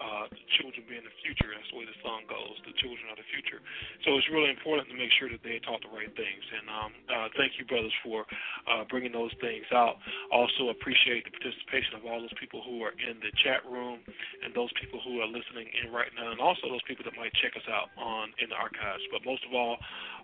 [0.00, 0.26] uh,
[0.58, 1.50] children being the future.
[1.52, 2.56] That's the way the song goes.
[2.64, 3.60] The children are the future.
[4.04, 6.44] So it's really important to make sure that they taught the right things.
[6.52, 8.24] And um, uh, thank you, brothers, for
[8.68, 10.00] uh, bringing those things out.
[10.32, 14.00] Also appreciate the participation of all those people who are in the chat room
[14.42, 17.32] and those people who are listening in right now, and also those people that might
[17.40, 19.02] check us out on in the archives.
[19.10, 19.78] But most of all,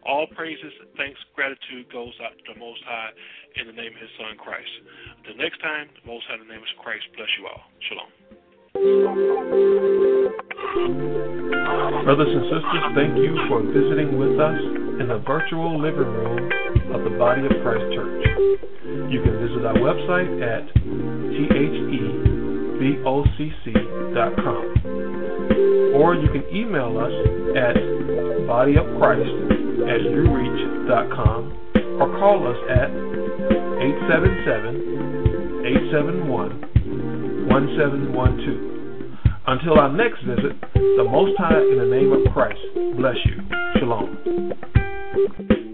[0.04, 3.12] all praises, thanks, gratitude goes out to the Most High
[3.56, 4.70] in the name of His Son Christ.
[5.22, 7.62] Until next time, the Most High in the name of Christ bless you all.
[7.88, 8.17] Shalom.
[12.04, 14.54] Brothers and sisters, thank you for visiting with us
[15.02, 16.46] in the virtual living room
[16.94, 18.22] of the Body of Christ Church.
[19.10, 20.62] You can visit our website at
[22.78, 23.82] thebocc.com
[25.98, 27.10] or you can email us
[27.58, 27.74] at
[28.46, 29.50] bodyofchrist
[29.90, 31.40] at ureach.com
[32.00, 32.90] or call us at
[33.82, 36.67] 877 871
[37.48, 38.78] 1712.
[39.46, 42.60] Until our next visit, the Most High in the name of Christ
[42.96, 43.42] bless you.
[43.78, 45.64] Shalom.